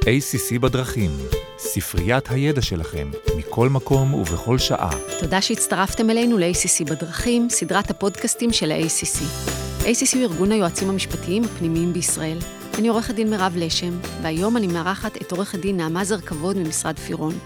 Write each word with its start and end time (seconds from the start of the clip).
ACC 0.00 0.58
בדרכים, 0.60 1.10
ספריית 1.58 2.30
הידע 2.30 2.62
שלכם, 2.62 3.10
מכל 3.36 3.68
מקום 3.68 4.14
ובכל 4.14 4.58
שעה. 4.58 4.90
תודה 5.20 5.42
שהצטרפתם 5.42 6.10
אלינו 6.10 6.38
ל-ACC 6.38 6.84
בדרכים, 6.90 7.50
סדרת 7.50 7.90
הפודקאסטים 7.90 8.52
של 8.52 8.72
ה-ACC. 8.72 9.22
ACC 9.80 10.16
הוא 10.16 10.22
ארגון 10.22 10.52
היועצים 10.52 10.90
המשפטיים 10.90 11.44
הפנימיים 11.44 11.92
בישראל. 11.92 12.38
אני 12.78 12.88
עורכת 12.88 13.14
דין 13.14 13.30
מירב 13.30 13.52
לשם, 13.56 13.98
והיום 14.22 14.56
אני 14.56 14.66
מארחת 14.66 15.16
את 15.16 15.32
עורכת 15.32 15.58
דין 15.58 15.76
נעמה 15.76 16.04
זר-כבוד 16.04 16.56
ממשרד 16.56 16.98
פירון. 16.98 17.38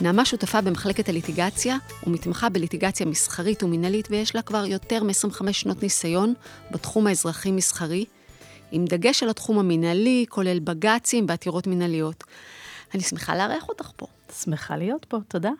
נעמה 0.00 0.24
שותפה 0.24 0.60
במחלקת 0.60 1.08
הליטיגציה 1.08 1.76
ומתמחה 2.06 2.48
בליטיגציה 2.48 3.06
מסחרית 3.06 3.62
ומינהלית, 3.62 4.08
ויש 4.10 4.34
לה 4.34 4.42
כבר 4.42 4.64
יותר 4.66 5.02
מ-25 5.04 5.52
שנות 5.52 5.82
ניסיון 5.82 6.34
בתחום 6.70 7.06
האזרחי-מסחרי, 7.06 8.04
עם 8.72 8.84
דגש 8.84 9.22
על 9.22 9.28
התחום 9.28 9.58
המינהלי, 9.58 10.24
כולל 10.28 10.58
בג"צים 10.58 11.26
ועתירות 11.28 11.66
מינהליות. 11.66 12.24
אני 12.94 13.02
שמחה 13.02 13.36
לארח 13.36 13.68
אותך 13.68 13.90
פה. 13.96 14.06
שמחה 14.42 14.76
להיות 14.76 15.04
פה, 15.04 15.18
תודה. 15.28 15.50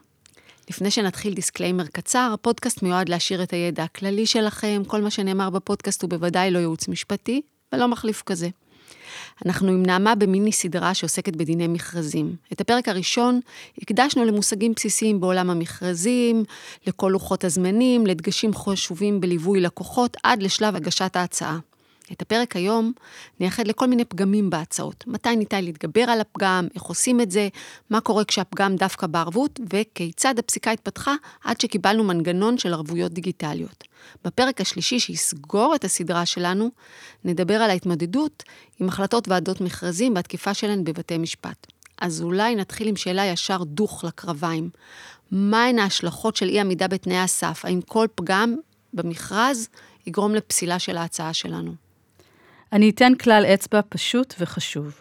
לפני 0.70 0.91
שנתחיל 0.91 1.34
disclaimer 1.34 1.87
קצר, 1.87 2.30
הפודקאסט 2.34 2.82
מיועד 2.82 3.09
להעשיר 3.09 3.42
את 3.42 3.52
הידע 3.52 3.84
הכללי 3.84 4.27
שלכם, 4.27 4.82
כל 4.87 5.01
מה 5.01 5.10
שנאמר 5.10 5.51
בפודקאסט 5.51 6.02
הוא 6.02 6.10
בוודאי 6.10 6.51
לא 6.51 6.59
ייעוץ 6.59 6.88
משפטי, 6.88 7.42
ולא 7.73 7.88
מחליף 7.88 8.23
כזה. 8.23 8.48
אנחנו 9.46 9.68
עם 9.68 9.82
נעמה 9.87 10.15
במיני 10.15 10.52
סדרה 10.52 10.95
שעוסקת 10.95 11.37
בדיני 11.37 11.66
מכרזים. 11.66 12.37
את 12.52 12.60
הפרק 12.60 12.88
הראשון 12.88 13.40
הקדשנו 13.82 14.24
למושגים 14.24 14.73
בסיסיים 14.77 15.20
בעולם 15.20 15.51
המכרזים, 15.51 16.45
לכל 16.87 17.10
לוחות 17.12 17.45
הזמנים, 17.45 18.06
לדגשים 18.06 18.54
חשובים 18.54 19.20
בליווי 19.20 19.60
לקוחות, 19.60 20.16
עד 20.23 20.43
לשלב 20.43 20.77
הגשת 20.77 21.16
ההצעה. 21.16 21.59
את 22.12 22.22
הפרק 22.22 22.56
היום 22.56 22.92
נייחד 23.40 23.68
לכל 23.68 23.86
מיני 23.86 24.04
פגמים 24.04 24.50
בהצעות. 24.50 25.04
מתי 25.06 25.36
ניתן 25.36 25.64
להתגבר 25.64 26.00
על 26.00 26.20
הפגם, 26.20 26.68
איך 26.74 26.82
עושים 26.82 27.20
את 27.20 27.30
זה, 27.30 27.48
מה 27.90 28.00
קורה 28.00 28.24
כשהפגם 28.24 28.76
דווקא 28.76 29.06
בערבות, 29.06 29.60
וכיצד 29.73 30.38
הפסיקה 30.38 30.70
התפתחה 30.70 31.15
עד 31.45 31.60
שקיבלנו 31.60 32.04
מנגנון 32.04 32.59
של 32.59 32.73
ערבויות 32.73 33.12
דיגיטליות. 33.12 33.84
בפרק 34.24 34.60
השלישי 34.60 35.00
שיסגור 35.00 35.74
את 35.74 35.84
הסדרה 35.84 36.26
שלנו, 36.26 36.70
נדבר 37.24 37.54
על 37.54 37.70
ההתמודדות 37.70 38.43
עם 38.80 38.88
החלטות 38.88 39.28
ועדות 39.28 39.60
מכרזים 39.60 40.15
והתקיפה 40.15 40.54
שלהן 40.54 40.84
בבתי 40.84 41.18
משפט. 41.18 41.66
אז 42.00 42.22
אולי 42.22 42.54
נתחיל 42.54 42.88
עם 42.88 42.96
שאלה 42.96 43.26
ישר 43.26 43.65
דוך 43.65 44.04
לקרביים. 44.04 44.70
מהן 45.30 45.78
ההשלכות 45.78 46.37
של 46.37 46.48
אי 46.48 46.60
עמידה 46.60 46.88
בתנאי 46.88 47.18
הסף? 47.18 47.65
האם 47.65 47.80
כל 47.80 48.06
פגם 48.15 48.56
במכרז 48.93 49.68
יגרום 50.06 50.34
לפסילה 50.34 50.78
של 50.78 50.96
ההצעה 50.96 51.32
שלנו? 51.34 51.87
אני 52.73 52.91
אתן 52.91 53.15
כלל 53.15 53.45
אצבע 53.55 53.80
פשוט 53.88 54.35
וחשוב. 54.41 54.95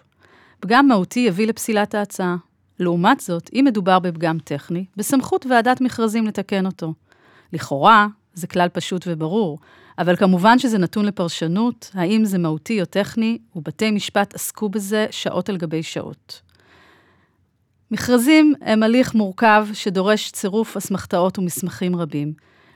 פגם 0.59 0.87
מהותי 0.87 1.19
יביא 1.19 1.47
לפסילת 1.47 1.95
ההצעה. 1.95 2.35
לעומת 2.79 3.19
זאת, 3.19 3.49
אם 3.53 3.63
מדובר 3.67 3.99
בפגם 3.99 4.37
טכני, 4.43 4.85
בסמכות 4.97 5.45
ועדת 5.45 5.81
מכרזים 5.81 6.27
לתקן 6.27 6.65
אותו. 6.65 6.93
לכאורה, 7.53 8.07
זה 8.33 8.47
כלל 8.47 8.69
פשוט 8.69 9.05
וברור, 9.07 9.59
אבל 9.97 10.15
כמובן 10.15 10.59
שזה 10.59 10.77
נתון 10.77 11.05
לפרשנות, 11.05 11.91
האם 11.93 12.25
זה 12.25 12.37
מהותי 12.37 12.81
או 12.81 12.85
טכני, 12.85 13.37
ובתי 13.55 13.91
משפט 13.91 14.35
עסקו 14.35 14.69
בזה 14.69 15.07
שעות 15.11 15.49
על 15.49 15.57
גבי 15.57 15.83
שעות. 15.83 16.41
מכרזים 17.91 18.53
הם 18.61 18.83
הליך 18.83 19.15
מורכב 19.15 19.67
שדורש 19.73 20.31
צירוף 20.31 20.77
אסמכתאות 20.77 21.39
ומסמכים 21.39 21.95
רבים. 21.95 22.33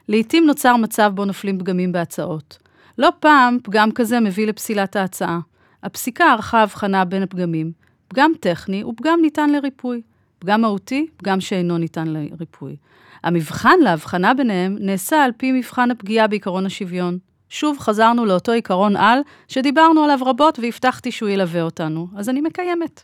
לעתים 0.08 0.46
נוצר 0.46 0.76
מצב 0.76 1.12
בו 1.16 1.26
נופלים 1.26 1.60
פגמים 1.60 1.92
בהצעות. 1.92 2.61
לא 2.98 3.10
פעם 3.20 3.58
פגם 3.64 3.92
כזה 3.92 4.20
מביא 4.20 4.48
לפסילת 4.48 4.96
ההצעה. 4.96 5.40
הפסיקה 5.84 6.32
ערכה 6.32 6.62
הבחנה 6.62 7.06
בין 7.06 7.24
הפגמים. 7.24 7.72
פגם 8.08 8.32
טכני 8.40 8.82
הוא 8.82 8.94
פגם 8.98 9.20
ניתן 9.22 9.50
לריפוי. 9.50 10.02
פגם 10.40 10.62
מהותי, 10.62 11.08
פגם 11.18 11.42
שאינו 11.42 11.78
ניתן 11.78 12.08
לריפוי. 12.08 12.76
המבחן 13.24 13.80
להבחנה 13.84 14.34
ביניהם 14.34 14.78
נעשה 14.80 15.24
על 15.24 15.32
פי 15.38 15.52
מבחן 15.52 15.92
הפגיעה 15.92 16.28
בעקרון 16.28 16.66
השוויון. 16.66 17.18
שוב 17.50 17.80
חזרנו 17.80 18.26
לאותו 18.26 18.52
עיקרון 18.52 18.96
על 18.96 19.20
שדיברנו 19.48 20.04
עליו 20.04 20.20
רבות 20.26 20.60
והבטחתי 20.60 21.12
שהוא 21.12 21.30
ילווה 21.30 21.62
אותנו, 21.62 22.08
אז 22.16 22.30
אני 22.30 22.42
מקיימת. 22.42 23.04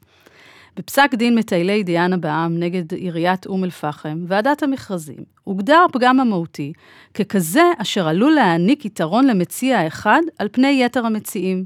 בפסק 0.78 1.16
דין 1.16 1.36
מטיילי 1.36 1.84
דיאנה 1.84 2.18
בע"מ 2.18 2.60
נגד 2.60 2.94
עיריית 2.94 3.46
אום 3.46 3.64
אל-פחם, 3.64 4.26
ועדת 4.28 4.64
המכרזים, 4.64 5.24
הוגדר 5.44 5.86
הפגם 5.90 6.20
המהותי 6.20 6.74
ככזה 7.14 7.72
אשר 7.78 8.08
עלול 8.08 8.32
להעניק 8.32 8.86
יתרון 8.86 9.28
למציע 9.28 9.80
האחד 9.80 10.22
על 10.40 10.48
פני 10.52 10.84
יתר 10.86 11.06
המציעים. 11.06 11.66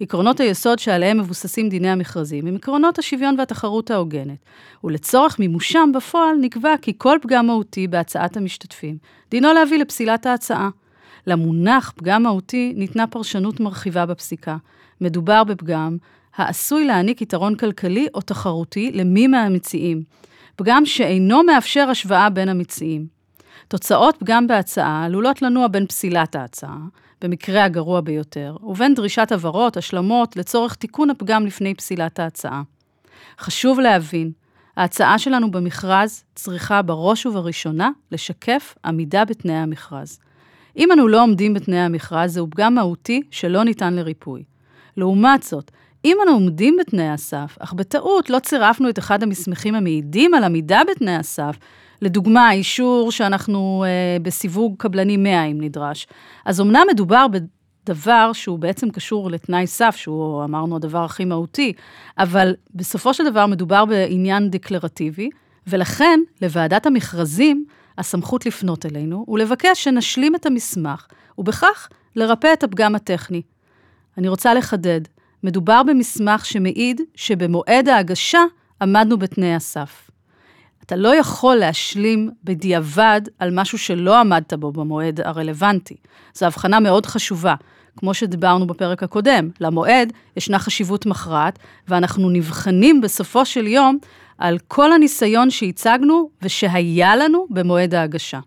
עקרונות 0.00 0.40
היסוד 0.40 0.78
שעליהם 0.78 1.18
מבוססים 1.18 1.68
דיני 1.68 1.88
המכרזים 1.88 2.46
הם 2.46 2.56
עקרונות 2.56 2.98
השוויון 2.98 3.34
והתחרות 3.38 3.90
ההוגנת, 3.90 4.38
ולצורך 4.84 5.38
מימושם 5.38 5.90
בפועל 5.94 6.36
נקבע 6.40 6.74
כי 6.82 6.92
כל 6.98 7.18
פגם 7.22 7.46
מהותי 7.46 7.88
בהצעת 7.88 8.36
המשתתפים, 8.36 8.96
דינו 9.30 9.52
להביא 9.52 9.78
לפסילת 9.78 10.26
ההצעה. 10.26 10.68
למונח 11.26 11.92
פגם 11.96 12.22
מהותי 12.22 12.72
ניתנה 12.76 13.06
פרשנות 13.06 13.60
מרחיבה 13.60 14.06
בפסיקה. 14.06 14.56
מדובר 15.00 15.44
בפגם 15.44 15.96
העשוי 16.36 16.84
להעניק 16.84 17.22
יתרון 17.22 17.54
כלכלי 17.54 18.06
או 18.14 18.20
תחרותי 18.20 18.92
למי 18.92 19.26
מהמציעים, 19.26 20.02
פגם 20.56 20.86
שאינו 20.86 21.42
מאפשר 21.42 21.88
השוואה 21.90 22.30
בין 22.30 22.48
המציעים. 22.48 23.06
תוצאות 23.68 24.16
פגם 24.18 24.46
בהצעה 24.46 25.04
עלולות 25.04 25.42
לנוע 25.42 25.68
בין 25.68 25.86
פסילת 25.86 26.36
ההצעה, 26.36 26.78
במקרה 27.22 27.64
הגרוע 27.64 28.00
ביותר, 28.00 28.56
ובין 28.62 28.94
דרישת 28.94 29.32
הבהרות, 29.32 29.76
השלמות, 29.76 30.36
לצורך 30.36 30.74
תיקון 30.74 31.10
הפגם 31.10 31.46
לפני 31.46 31.74
פסילת 31.74 32.20
ההצעה. 32.20 32.62
חשוב 33.38 33.80
להבין, 33.80 34.32
ההצעה 34.76 35.18
שלנו 35.18 35.50
במכרז 35.50 36.24
צריכה 36.34 36.82
בראש 36.82 37.26
ובראשונה 37.26 37.90
לשקף 38.12 38.74
עמידה 38.84 39.24
בתנאי 39.24 39.54
המכרז. 39.54 40.18
אם 40.76 40.92
אנו 40.92 41.08
לא 41.08 41.22
עומדים 41.22 41.54
בתנאי 41.54 41.78
המכרז, 41.78 42.32
זהו 42.32 42.50
פגם 42.50 42.74
מהותי 42.74 43.22
שלא 43.30 43.64
ניתן 43.64 43.94
לריפוי. 43.94 44.42
לעומת 44.96 45.42
זאת, 45.42 45.70
אם 46.04 46.16
אנו 46.22 46.32
עומדים 46.32 46.76
בתנאי 46.80 47.08
הסף, 47.08 47.56
אך 47.60 47.72
בטעות 47.72 48.30
לא 48.30 48.38
צירפנו 48.38 48.88
את 48.88 48.98
אחד 48.98 49.22
המסמכים 49.22 49.74
המעידים 49.74 50.34
על 50.34 50.44
עמידה 50.44 50.82
בתנאי 50.90 51.14
הסף, 51.14 51.56
לדוגמה, 52.02 52.52
אישור 52.52 53.12
שאנחנו 53.12 53.84
אה, 53.86 54.16
בסיווג 54.22 54.74
קבלני 54.78 55.16
100 55.16 55.44
אם 55.44 55.60
נדרש, 55.60 56.06
אז 56.44 56.60
אמנם 56.60 56.86
מדובר 56.90 57.26
בדבר 57.28 58.32
שהוא 58.32 58.58
בעצם 58.58 58.90
קשור 58.90 59.30
לתנאי 59.30 59.66
סף, 59.66 59.96
שהוא 59.96 60.44
אמרנו 60.44 60.76
הדבר 60.76 61.04
הכי 61.04 61.24
מהותי, 61.24 61.72
אבל 62.18 62.54
בסופו 62.74 63.14
של 63.14 63.30
דבר 63.30 63.46
מדובר 63.46 63.84
בעניין 63.84 64.50
דקלרטיבי, 64.50 65.30
ולכן 65.66 66.20
לוועדת 66.42 66.86
המכרזים 66.86 67.64
הסמכות 67.98 68.46
לפנות 68.46 68.86
אלינו 68.86 69.24
ולבקש 69.28 69.84
שנשלים 69.84 70.34
את 70.34 70.46
המסמך, 70.46 71.06
ובכך 71.38 71.88
לרפא 72.16 72.52
את 72.52 72.64
הפגם 72.64 72.94
הטכני. 72.94 73.42
אני 74.18 74.28
רוצה 74.28 74.54
לחדד, 74.54 75.00
מדובר 75.44 75.82
במסמך 75.82 76.46
שמעיד 76.46 77.00
שבמועד 77.14 77.88
ההגשה 77.88 78.40
עמדנו 78.82 79.16
בתנאי 79.18 79.54
הסף. 79.54 80.10
אתה 80.82 80.96
לא 80.96 81.16
יכול 81.16 81.56
להשלים 81.56 82.30
בדיעבד 82.44 83.20
על 83.38 83.50
משהו 83.52 83.78
שלא 83.78 84.20
עמדת 84.20 84.52
בו 84.52 84.72
במועד 84.72 85.20
הרלוונטי. 85.20 85.96
זו 86.34 86.46
הבחנה 86.46 86.80
מאוד 86.80 87.06
חשובה. 87.06 87.54
כמו 87.96 88.14
שדיברנו 88.14 88.66
בפרק 88.66 89.02
הקודם, 89.02 89.50
למועד 89.60 90.12
ישנה 90.36 90.58
חשיבות 90.58 91.06
מכרעת, 91.06 91.58
ואנחנו 91.88 92.30
נבחנים 92.30 93.00
בסופו 93.00 93.44
של 93.44 93.66
יום 93.66 93.98
על 94.38 94.58
כל 94.68 94.92
הניסיון 94.92 95.50
שהצגנו 95.50 96.30
ושהיה 96.42 97.16
לנו 97.16 97.46
במועד 97.50 97.94
ההגשה. 97.94 98.40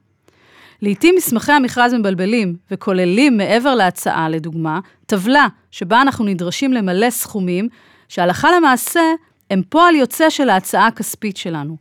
לעתים 0.81 1.15
מסמכי 1.17 1.51
המכרז 1.51 1.93
מבלבלים 1.93 2.55
וכוללים 2.71 3.37
מעבר 3.37 3.75
להצעה, 3.75 4.29
לדוגמה, 4.29 4.79
טבלה 5.05 5.47
שבה 5.71 6.01
אנחנו 6.01 6.25
נדרשים 6.25 6.73
למלא 6.73 7.09
סכומים 7.09 7.67
שהלכה 8.07 8.49
למעשה 8.57 9.01
הם 9.49 9.61
פועל 9.69 9.95
יוצא 9.95 10.29
של 10.29 10.49
ההצעה 10.49 10.87
הכספית 10.87 11.37
שלנו. 11.37 11.77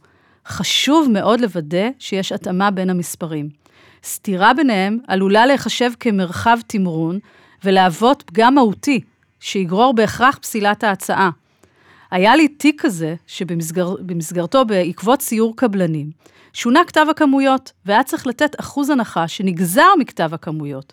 חשוב 0.47 1.09
מאוד 1.11 1.41
לוודא 1.41 1.89
שיש 1.99 2.33
התאמה 2.33 2.71
בין 2.71 2.91
המספרים. 2.91 3.49
סתירה 4.05 4.55
ביניהם 4.55 4.99
עלולה 5.09 5.47
להיחשב 5.47 5.91
כמרחב 6.01 6.59
תמרון 6.67 7.19
ולהוות 7.65 8.23
פגם 8.27 8.55
מהותי, 8.55 9.01
שיגרור 9.41 9.95
בהכרח 9.95 10.39
פסילת 10.43 10.85
ההצעה. 10.85 11.31
היה 12.11 12.37
לי 12.37 12.49
תיק 12.49 12.83
כזה, 12.83 13.15
שבמסגרתו, 13.27 14.65
בעקבות 14.65 15.23
סיור 15.23 15.57
קבלנים, 15.57 16.11
שונה 16.53 16.85
כתב 16.85 17.07
הכמויות, 17.11 17.73
והיה 17.87 18.03
צריך 18.03 18.27
לתת 18.27 18.61
אחוז 18.61 18.91
הנחה 18.91 19.29
שנגזר 19.29 19.89
מכתב 19.99 20.31
הכמויות. 20.35 20.93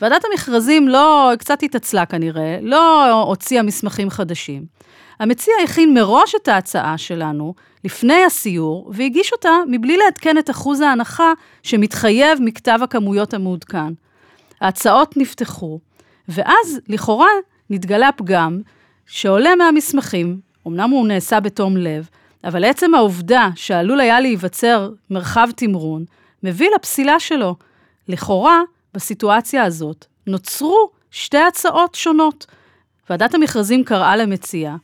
ועדת 0.00 0.24
המכרזים 0.30 0.88
לא, 0.88 1.32
קצת 1.38 1.62
התעצלה 1.62 2.06
כנראה, 2.06 2.58
לא 2.62 3.12
הוציאה 3.22 3.62
מסמכים 3.62 4.10
חדשים. 4.10 4.64
המציע 5.20 5.54
הכין 5.64 5.94
מראש 5.94 6.34
את 6.42 6.48
ההצעה 6.48 6.98
שלנו 6.98 7.54
לפני 7.84 8.24
הסיור, 8.24 8.90
והגיש 8.94 9.32
אותה 9.32 9.50
מבלי 9.68 9.96
לעדכן 9.96 10.38
את 10.38 10.50
אחוז 10.50 10.80
ההנחה 10.80 11.32
שמתחייב 11.62 12.38
מכתב 12.42 12.78
הכמויות 12.82 13.34
המעודכן. 13.34 13.92
ההצעות 14.60 15.16
נפתחו, 15.16 15.80
ואז 16.28 16.80
לכאורה 16.88 17.30
נתגלה 17.70 18.12
פגם 18.12 18.60
שעולה 19.06 19.54
מהמסמכים, 19.54 20.40
אמנם 20.66 20.90
הוא 20.90 21.08
נעשה 21.08 21.40
בתום 21.40 21.76
לב, 21.76 22.08
אבל 22.44 22.64
עצם 22.64 22.94
העובדה 22.94 23.48
שעלול 23.54 24.00
היה 24.00 24.20
להיווצר 24.20 24.90
מרחב 25.10 25.48
תמרון, 25.56 26.04
מביא 26.42 26.68
לפסילה 26.74 27.20
שלו. 27.20 27.56
לכאורה, 28.08 28.60
בסיטואציה 28.94 29.64
הזאת, 29.64 30.06
נוצרו 30.26 30.90
שתי 31.10 31.38
הצעות 31.38 31.94
שונות. 31.94 32.46
ועדת 33.10 33.34
המכרזים 33.34 33.84
קראה 33.84 34.16
למציע, 34.16 34.76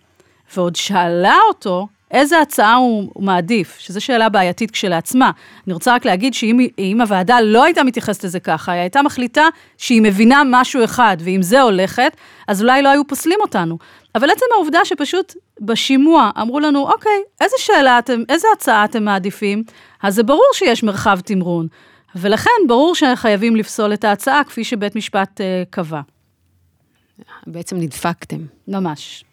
ועוד 0.57 0.77
שאלה 0.77 1.37
אותו 1.49 1.87
איזה 2.11 2.41
הצעה 2.41 2.75
הוא, 2.75 3.13
מעדיף, 3.19 3.79
שזו 3.79 4.01
שאלה 4.01 4.29
בעייתית 4.29 4.71
כשלעצמה. 4.71 5.31
אני 5.67 5.75
רוצה 5.75 5.95
רק 5.95 6.05
להגיד 6.05 6.35
שאם 6.35 7.01
הוועדה 7.01 7.41
לא 7.41 7.65
הייתה 7.65 7.85
מתייחסת 7.85 8.25
לזה 8.25 8.41
ככה, 8.41 8.73
היא 8.73 8.81
הייתה 8.81 9.03
מחליטה 9.03 9.49
שהיא 9.79 10.03
מבינה 10.03 10.43
משהו 10.51 10.85
אחד, 10.85 11.17
ועם 11.21 11.43
זה 11.43 11.61
הולכת, 11.61 12.17
אז 12.49 12.63
אולי 12.63 12.83
לא 12.83 12.89
היו 12.89 13.07
פוסלים 13.07 13.39
אותנו. 13.41 13.79
אבל 14.17 14.31
עצם 14.31 14.45
העובדה 14.55 14.85
שפשוט 14.85 15.35
בשימוע 15.61 16.31
אמרו 16.41 16.61
לנו, 16.61 16.91
אוקיי, 16.91 17.23
איזה 17.41 17.57
שאלה 17.59 17.99
אתם, 17.99 18.23
איזה 18.29 18.49
הצעה 18.57 18.85
אתם 18.85 19.05
מעדיפים? 19.05 19.65
אז 20.03 20.15
זה 20.15 20.23
ברור 20.23 20.51
שיש 20.53 20.83
מרחב 20.83 21.21
תמרון. 21.21 21.67
ולכן 22.15 22.51
ברור 22.69 22.95
שחייבים 22.95 23.57
לפסול 23.57 23.95
את 23.95 24.05
ההצעה 24.05 24.45
כפי 24.45 24.65
שבית 24.65 24.97
משפט 24.97 25.41
uh, 25.41 25.45
קבע. 25.71 26.01
בעצם 27.47 27.77
נדפקתם. 27.77 28.41
ממש. 28.69 29.25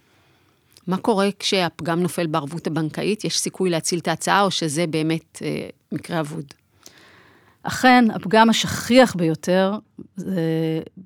מה 0.88 0.98
קורה 0.98 1.30
כשהפגם 1.40 2.00
נופל 2.02 2.28
בערבות 2.28 2.68
הבנקאית? 2.68 3.26
יש 3.26 3.40
סיכוי 3.40 3.70
להציל 3.70 4.00
את 4.00 4.08
ההצעה, 4.08 4.42
או 4.42 4.52
שזה 4.52 4.88
באמת 4.88 5.42
אה, 5.42 5.68
מקרה 5.92 6.20
אבוד? 6.20 6.46
אכן, 7.64 8.06
הפגם 8.14 8.50
השכיח 8.50 9.16
ביותר 9.16 9.78
זה 10.16 10.42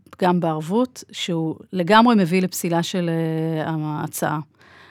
פגם 0.09 0.39
בערבות, 0.39 1.03
שהוא 1.11 1.55
לגמרי 1.73 2.15
מביא 2.15 2.41
לפסילה 2.41 2.83
של 2.83 3.09
uh, 3.65 3.69
ההצעה. 3.69 4.39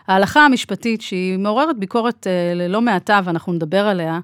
ההלכה 0.08 0.44
המשפטית, 0.44 1.00
שהיא 1.00 1.38
מעוררת 1.38 1.78
ביקורת 1.78 2.26
uh, 2.26 2.56
ללא 2.56 2.80
מעטה, 2.80 3.20
ואנחנו 3.24 3.52
נדבר 3.52 3.86
עליה, 3.86 4.20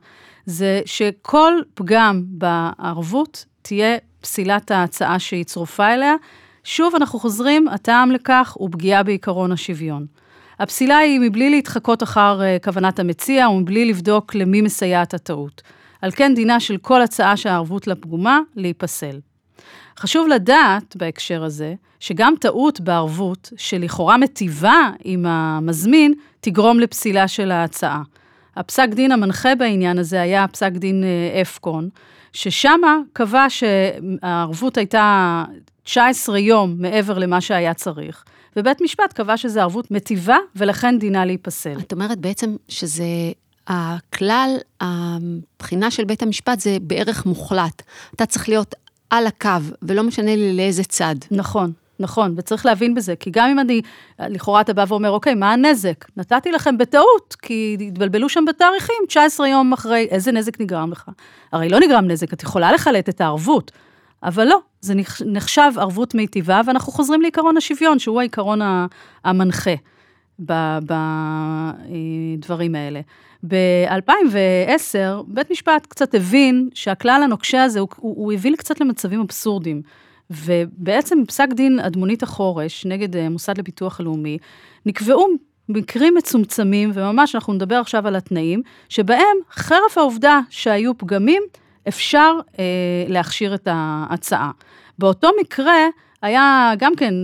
זה 0.46 0.80
שכל 0.84 1.52
פגם 1.74 2.22
בערבות 2.26 3.44
תהיה 3.62 3.96
פסילת 4.20 4.70
ההצעה 4.70 5.18
שהיא 5.18 5.44
צרופה 5.44 5.94
אליה. 5.94 6.14
שוב, 6.64 6.94
אנחנו 6.94 7.18
חוזרים, 7.18 7.68
הטעם 7.68 8.10
לכך 8.10 8.52
הוא 8.58 8.68
פגיעה 8.72 9.02
בעקרון 9.02 9.52
השוויון. 9.52 10.06
הפסילה 10.58 10.96
היא 10.96 11.20
מבלי 11.20 11.50
להתחקות 11.50 12.02
אחר 12.02 12.40
uh, 12.40 12.64
כוונת 12.64 12.98
המציע 12.98 13.48
ומבלי 13.48 13.84
לבדוק 13.84 14.34
למי 14.34 14.62
מסייעת 14.62 15.14
הטעות. 15.14 15.62
על 16.02 16.10
כן 16.10 16.34
דינה 16.34 16.60
של 16.60 16.76
כל 16.76 17.02
הצעה 17.02 17.36
שהערבות 17.36 17.86
לה 17.86 17.94
פגומה, 17.94 18.40
להיפסל. 18.56 19.20
חשוב 19.98 20.28
לדעת 20.28 20.96
בהקשר 20.96 21.44
הזה, 21.44 21.74
שגם 22.00 22.34
טעות 22.40 22.80
בערבות, 22.80 23.52
שלכאורה 23.56 24.16
מטיבה 24.16 24.90
עם 25.04 25.26
המזמין, 25.26 26.14
תגרום 26.40 26.80
לפסילה 26.80 27.28
של 27.28 27.50
ההצעה. 27.50 28.02
הפסק 28.56 28.88
דין 28.88 29.12
המנחה 29.12 29.54
בעניין 29.54 29.98
הזה 29.98 30.20
היה 30.20 30.48
פסק 30.48 30.72
דין 30.72 31.04
אה, 31.04 31.40
אפקון, 31.40 31.88
ששמה 32.32 32.96
קבע 33.12 33.46
שהערבות 33.48 34.76
הייתה 34.76 35.44
19 35.82 36.38
יום 36.38 36.74
מעבר 36.78 37.18
למה 37.18 37.40
שהיה 37.40 37.74
צריך, 37.74 38.24
ובית 38.56 38.80
משפט 38.80 39.12
קבע 39.12 39.36
שזו 39.36 39.60
ערבות 39.60 39.90
מטיבה, 39.90 40.36
ולכן 40.56 40.98
דינה 40.98 41.24
להיפסל. 41.24 41.78
את 41.78 41.92
אומרת 41.92 42.18
בעצם 42.18 42.56
שזה 42.68 43.04
הכלל, 43.66 44.56
הבחינה 44.80 45.90
של 45.90 46.04
בית 46.04 46.22
המשפט 46.22 46.60
זה 46.60 46.76
בערך 46.82 47.26
מוחלט. 47.26 47.82
אתה 48.14 48.26
צריך 48.26 48.48
להיות 48.48 48.74
על 49.10 49.26
הקו, 49.26 49.48
ולא 49.82 50.02
משנה 50.02 50.36
לי 50.36 50.56
לאיזה 50.56 50.84
צד. 50.84 51.14
נכון. 51.30 51.72
נכון, 52.00 52.34
וצריך 52.36 52.66
להבין 52.66 52.94
בזה, 52.94 53.16
כי 53.16 53.30
גם 53.30 53.48
אם 53.48 53.58
אני, 53.58 53.82
לכאורה 54.18 54.60
אתה 54.60 54.72
בא 54.72 54.84
ואומר, 54.88 55.10
אוקיי, 55.10 55.34
מה 55.34 55.52
הנזק? 55.52 56.04
נתתי 56.16 56.52
לכם 56.52 56.78
בטעות, 56.78 57.36
כי 57.42 57.76
התבלבלו 57.88 58.28
שם 58.28 58.44
בתאריכים, 58.48 58.96
19 59.08 59.48
יום 59.48 59.72
אחרי, 59.72 60.06
איזה 60.10 60.32
נזק 60.32 60.60
נגרם 60.60 60.92
לך? 60.92 61.10
הרי 61.52 61.68
לא 61.68 61.80
נגרם 61.80 62.04
נזק, 62.04 62.32
את 62.32 62.42
יכולה 62.42 62.72
לחלט 62.72 63.08
את 63.08 63.20
הערבות, 63.20 63.72
אבל 64.22 64.44
לא, 64.44 64.58
זה 64.80 64.94
נחשב 65.26 65.72
ערבות 65.76 66.14
מיטיבה, 66.14 66.60
ואנחנו 66.66 66.92
חוזרים 66.92 67.22
לעיקרון 67.22 67.56
השוויון, 67.56 67.98
שהוא 67.98 68.20
העיקרון 68.20 68.60
המנחה 69.24 69.74
בדברים 72.38 72.74
האלה. 72.74 73.00
ב-2010, 73.46 75.22
בית 75.26 75.50
משפט 75.50 75.86
קצת 75.86 76.14
הבין 76.14 76.68
שהכלל 76.74 77.20
הנוקשה 77.24 77.62
הזה, 77.62 77.80
הוא, 77.80 77.88
הוא 77.96 78.32
הביא 78.32 78.56
קצת 78.56 78.80
למצבים 78.80 79.20
אבסורדים. 79.20 79.82
ובעצם 80.30 81.18
פסק 81.26 81.48
דין 81.52 81.78
אדמונית 81.78 82.22
החורש 82.22 82.86
נגד 82.86 83.16
אה, 83.16 83.28
מוסד 83.28 83.58
לביטוח 83.58 84.00
לאומי, 84.00 84.38
נקבעו 84.86 85.26
מקרים 85.68 86.14
מצומצמים, 86.14 86.90
וממש 86.94 87.34
אנחנו 87.34 87.52
נדבר 87.52 87.76
עכשיו 87.76 88.06
על 88.06 88.16
התנאים, 88.16 88.62
שבהם 88.88 89.36
חרף 89.52 89.98
העובדה 89.98 90.40
שהיו 90.50 90.98
פגמים, 90.98 91.42
אפשר 91.88 92.32
אה, 92.58 92.64
להכשיר 93.08 93.54
את 93.54 93.68
ההצעה. 93.70 94.50
באותו 94.98 95.28
מקרה, 95.40 95.86
היה 96.22 96.72
גם 96.78 96.96
כן 96.96 97.14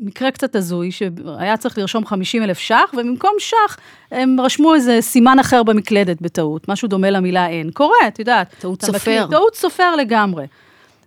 מקרה 0.00 0.30
קצת 0.30 0.56
הזוי, 0.56 0.90
שהיה 0.90 1.56
צריך 1.56 1.78
לרשום 1.78 2.06
50 2.06 2.42
אלף 2.42 2.58
ש"ח, 2.58 2.90
ובמקום 2.92 3.34
ש"ח, 3.38 3.76
הם 4.10 4.40
רשמו 4.40 4.74
איזה 4.74 4.98
סימן 5.00 5.38
אחר 5.38 5.62
במקלדת 5.62 6.20
בטעות, 6.20 6.68
משהו 6.68 6.88
דומה 6.88 7.10
למילה 7.10 7.48
אין. 7.48 7.70
קורה, 7.70 8.08
את 8.08 8.18
יודעת. 8.18 8.54
טעות 8.58 8.84
סופר. 8.84 9.26
טעות 9.30 9.54
סופר 9.54 9.96
לגמרי. 9.96 10.46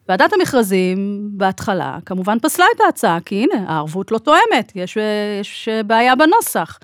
ועדת 0.09 0.33
המכרזים, 0.33 1.19
בהתחלה, 1.31 1.97
כמובן 2.05 2.37
פסלה 2.41 2.65
את 2.75 2.81
ההצעה, 2.81 3.17
כי 3.25 3.35
הנה, 3.35 3.65
הערבות 3.67 4.11
לא 4.11 4.17
תואמת, 4.17 4.71
יש, 4.75 4.97
יש 5.41 5.69
בעיה 5.85 6.15
בנוסח. 6.15 6.79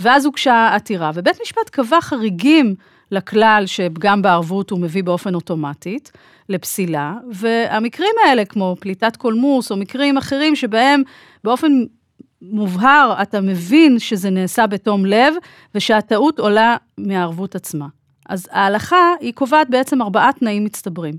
ואז 0.00 0.24
הוגשה 0.24 0.70
עתירה, 0.74 1.10
ובית 1.14 1.36
משפט 1.42 1.68
קבע 1.70 2.00
חריגים 2.00 2.74
לכלל 3.12 3.62
שפגם 3.66 4.22
בערבות 4.22 4.70
הוא 4.70 4.80
מביא 4.80 5.04
באופן 5.04 5.34
אוטומטית 5.34 6.12
לפסילה, 6.48 7.14
והמקרים 7.32 8.14
האלה, 8.26 8.44
כמו 8.44 8.76
פליטת 8.80 9.16
קולמוס, 9.16 9.70
או 9.70 9.76
מקרים 9.76 10.16
אחרים 10.16 10.56
שבהם 10.56 11.02
באופן 11.44 11.72
מובהר 12.42 13.14
אתה 13.22 13.40
מבין 13.40 13.98
שזה 13.98 14.30
נעשה 14.30 14.66
בתום 14.66 15.06
לב, 15.06 15.34
ושהטעות 15.74 16.38
עולה 16.38 16.76
מהערבות 16.98 17.54
עצמה. 17.54 17.86
אז 18.28 18.48
ההלכה, 18.52 19.12
היא 19.20 19.32
קובעת 19.32 19.70
בעצם 19.70 20.02
ארבעה 20.02 20.32
תנאים 20.32 20.64
מצטברים. 20.64 21.14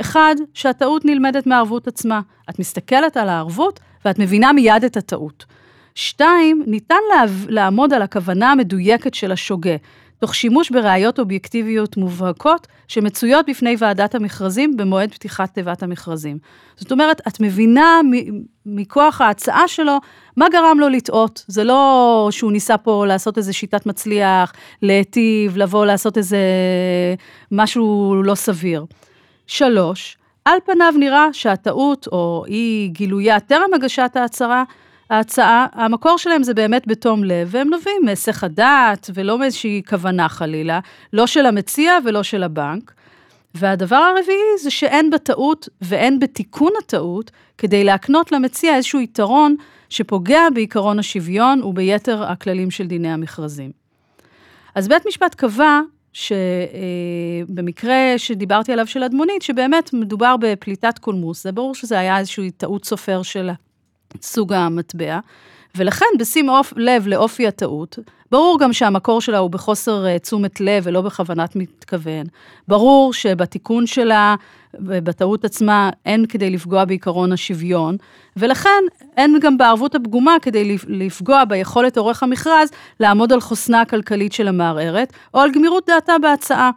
אחד, 0.00 0.34
שהטעות 0.54 1.04
נלמדת 1.04 1.46
מהערבות 1.46 1.88
עצמה. 1.88 2.20
את 2.50 2.58
מסתכלת 2.58 3.16
על 3.16 3.28
הערבות 3.28 3.80
ואת 4.04 4.18
מבינה 4.18 4.52
מיד 4.52 4.84
את 4.84 4.96
הטעות. 4.96 5.44
שתיים, 5.94 6.64
ניתן 6.66 6.94
לעמוד 7.48 7.92
על 7.92 8.02
הכוונה 8.02 8.52
המדויקת 8.52 9.14
של 9.14 9.32
השוגה, 9.32 9.76
תוך 10.18 10.34
שימוש 10.34 10.70
בראיות 10.70 11.18
אובייקטיביות 11.18 11.96
מובהקות 11.96 12.66
שמצויות 12.88 13.46
בפני 13.48 13.74
ועדת 13.78 14.14
המכרזים 14.14 14.76
במועד 14.76 15.12
פתיחת 15.12 15.54
תיבת 15.54 15.82
המכרזים. 15.82 16.38
זאת 16.76 16.92
אומרת, 16.92 17.20
את 17.28 17.40
מבינה 17.40 18.00
מכוח 18.66 19.20
ההצעה 19.20 19.68
שלו 19.68 19.98
מה 20.36 20.48
גרם 20.48 20.76
לו 20.80 20.88
לטעות. 20.88 21.44
זה 21.48 21.64
לא 21.64 22.28
שהוא 22.30 22.52
ניסה 22.52 22.76
פה 22.76 23.06
לעשות 23.06 23.38
איזה 23.38 23.52
שיטת 23.52 23.86
מצליח, 23.86 24.52
להיטיב, 24.82 25.56
לבוא 25.56 25.86
לעשות 25.86 26.18
איזה 26.18 26.38
משהו 27.52 28.14
לא 28.24 28.34
סביר. 28.34 28.84
שלוש, 29.46 30.16
על 30.44 30.58
פניו 30.66 30.94
נראה 30.98 31.28
שהטעות 31.32 32.06
או 32.12 32.44
אי 32.48 32.88
גילויה 32.92 33.40
טרם 33.40 33.74
הגשת 33.74 34.10
ההצהרה, 34.14 34.64
ההצעה, 35.10 35.66
המקור 35.72 36.18
שלהם 36.18 36.42
זה 36.42 36.54
באמת 36.54 36.86
בתום 36.86 37.24
לב, 37.24 37.48
והם 37.50 37.68
נובעים 37.68 38.02
מהיסח 38.04 38.44
הדעת 38.44 39.10
ולא 39.14 39.38
מאיזושהי 39.38 39.82
כוונה 39.88 40.28
חלילה, 40.28 40.80
לא 41.12 41.26
של 41.26 41.46
המציע 41.46 41.92
ולא 42.04 42.22
של 42.22 42.42
הבנק. 42.42 42.92
והדבר 43.54 43.96
הרביעי 43.96 44.58
זה 44.62 44.70
שאין 44.70 45.10
בטעות 45.10 45.68
ואין 45.82 46.18
בתיקון 46.18 46.72
הטעות 46.78 47.30
כדי 47.58 47.84
להקנות 47.84 48.32
למציע 48.32 48.76
איזשהו 48.76 49.00
יתרון 49.00 49.56
שפוגע 49.88 50.40
בעיקרון 50.54 50.98
השוויון 50.98 51.62
וביתר 51.62 52.22
הכללים 52.22 52.70
של 52.70 52.86
דיני 52.86 53.12
המכרזים. 53.12 53.70
אז 54.74 54.88
בית 54.88 55.06
משפט 55.06 55.34
קבע 55.34 55.80
שבמקרה 56.12 58.14
שדיברתי 58.16 58.72
עליו 58.72 58.86
של 58.86 59.02
אדמונית, 59.02 59.42
שבאמת 59.42 59.92
מדובר 59.92 60.36
בפליטת 60.40 60.98
קולמוס, 60.98 61.42
זה 61.42 61.52
ברור 61.52 61.74
שזה 61.74 61.98
היה 61.98 62.18
איזושהי 62.18 62.50
טעות 62.50 62.84
סופר 62.84 63.22
של 63.22 63.50
סוג 64.22 64.52
המטבע, 64.52 65.18
ולכן 65.74 66.06
בשים 66.18 66.48
אופ, 66.48 66.72
לב 66.76 67.06
לאופי 67.06 67.46
הטעות, 67.46 67.98
ברור 68.30 68.58
גם 68.60 68.72
שהמקור 68.72 69.20
שלה 69.20 69.38
הוא 69.38 69.50
בחוסר 69.50 70.06
אה, 70.06 70.18
תשומת 70.18 70.60
לב 70.60 70.82
ולא 70.86 71.00
בכוונת 71.00 71.56
מתכוון. 71.56 72.26
ברור 72.68 73.12
שבתיקון 73.12 73.86
שלה 73.86 74.34
ובטעות 74.74 75.44
עצמה 75.44 75.90
אין 76.06 76.26
כדי 76.26 76.50
לפגוע 76.50 76.84
בעיקרון 76.84 77.32
השוויון, 77.32 77.96
ולכן 78.36 78.84
אין 79.16 79.38
גם 79.40 79.58
בערבות 79.58 79.94
הפגומה 79.94 80.36
כדי 80.42 80.76
לפגוע 80.88 81.44
ביכולת 81.44 81.98
עורך 81.98 82.22
המכרז 82.22 82.68
לעמוד 83.00 83.32
על 83.32 83.40
חוסנה 83.40 83.80
הכלכלית 83.80 84.32
של 84.32 84.48
המערערת, 84.48 85.12
או 85.34 85.40
על 85.40 85.50
גמירות 85.50 85.86
דעתה 85.86 86.12
בהצעה. 86.22 86.70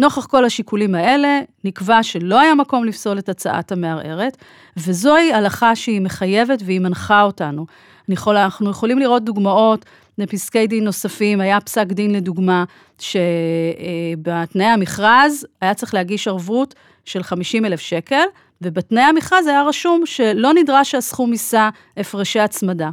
נוכח 0.00 0.26
כל 0.26 0.44
השיקולים 0.44 0.94
האלה, 0.94 1.40
נקבע 1.64 2.02
שלא 2.02 2.40
היה 2.40 2.54
מקום 2.54 2.84
לפסול 2.84 3.18
את 3.18 3.28
הצעת 3.28 3.72
המערערת, 3.72 4.36
וזוהי 4.76 5.32
הלכה 5.32 5.76
שהיא 5.76 6.00
מחייבת 6.00 6.62
והיא 6.64 6.80
מנחה 6.80 7.22
אותנו. 7.22 7.66
יכול, 8.08 8.36
אנחנו 8.36 8.70
יכולים 8.70 8.98
לראות 8.98 9.24
דוגמאות 9.24 9.84
מפני 10.12 10.26
פסקי 10.26 10.66
דין 10.66 10.84
נוספים, 10.84 11.40
היה 11.40 11.60
פסק 11.60 11.86
דין 11.86 12.10
לדוגמה, 12.10 12.64
שבתנאי 12.98 14.66
המכרז 14.66 15.46
היה 15.60 15.74
צריך 15.74 15.94
להגיש 15.94 16.28
ערבות 16.28 16.74
של 17.04 17.22
50 17.22 17.64
אלף 17.64 17.80
שקל, 17.80 18.24
ובתנאי 18.62 19.02
המכרז 19.02 19.46
היה 19.46 19.62
רשום 19.62 20.06
שלא 20.06 20.54
נדרש 20.54 20.90
שהסכום 20.90 21.32
יישא 21.32 21.68
הפרשי 21.96 22.40
הצמדה. 22.40 22.90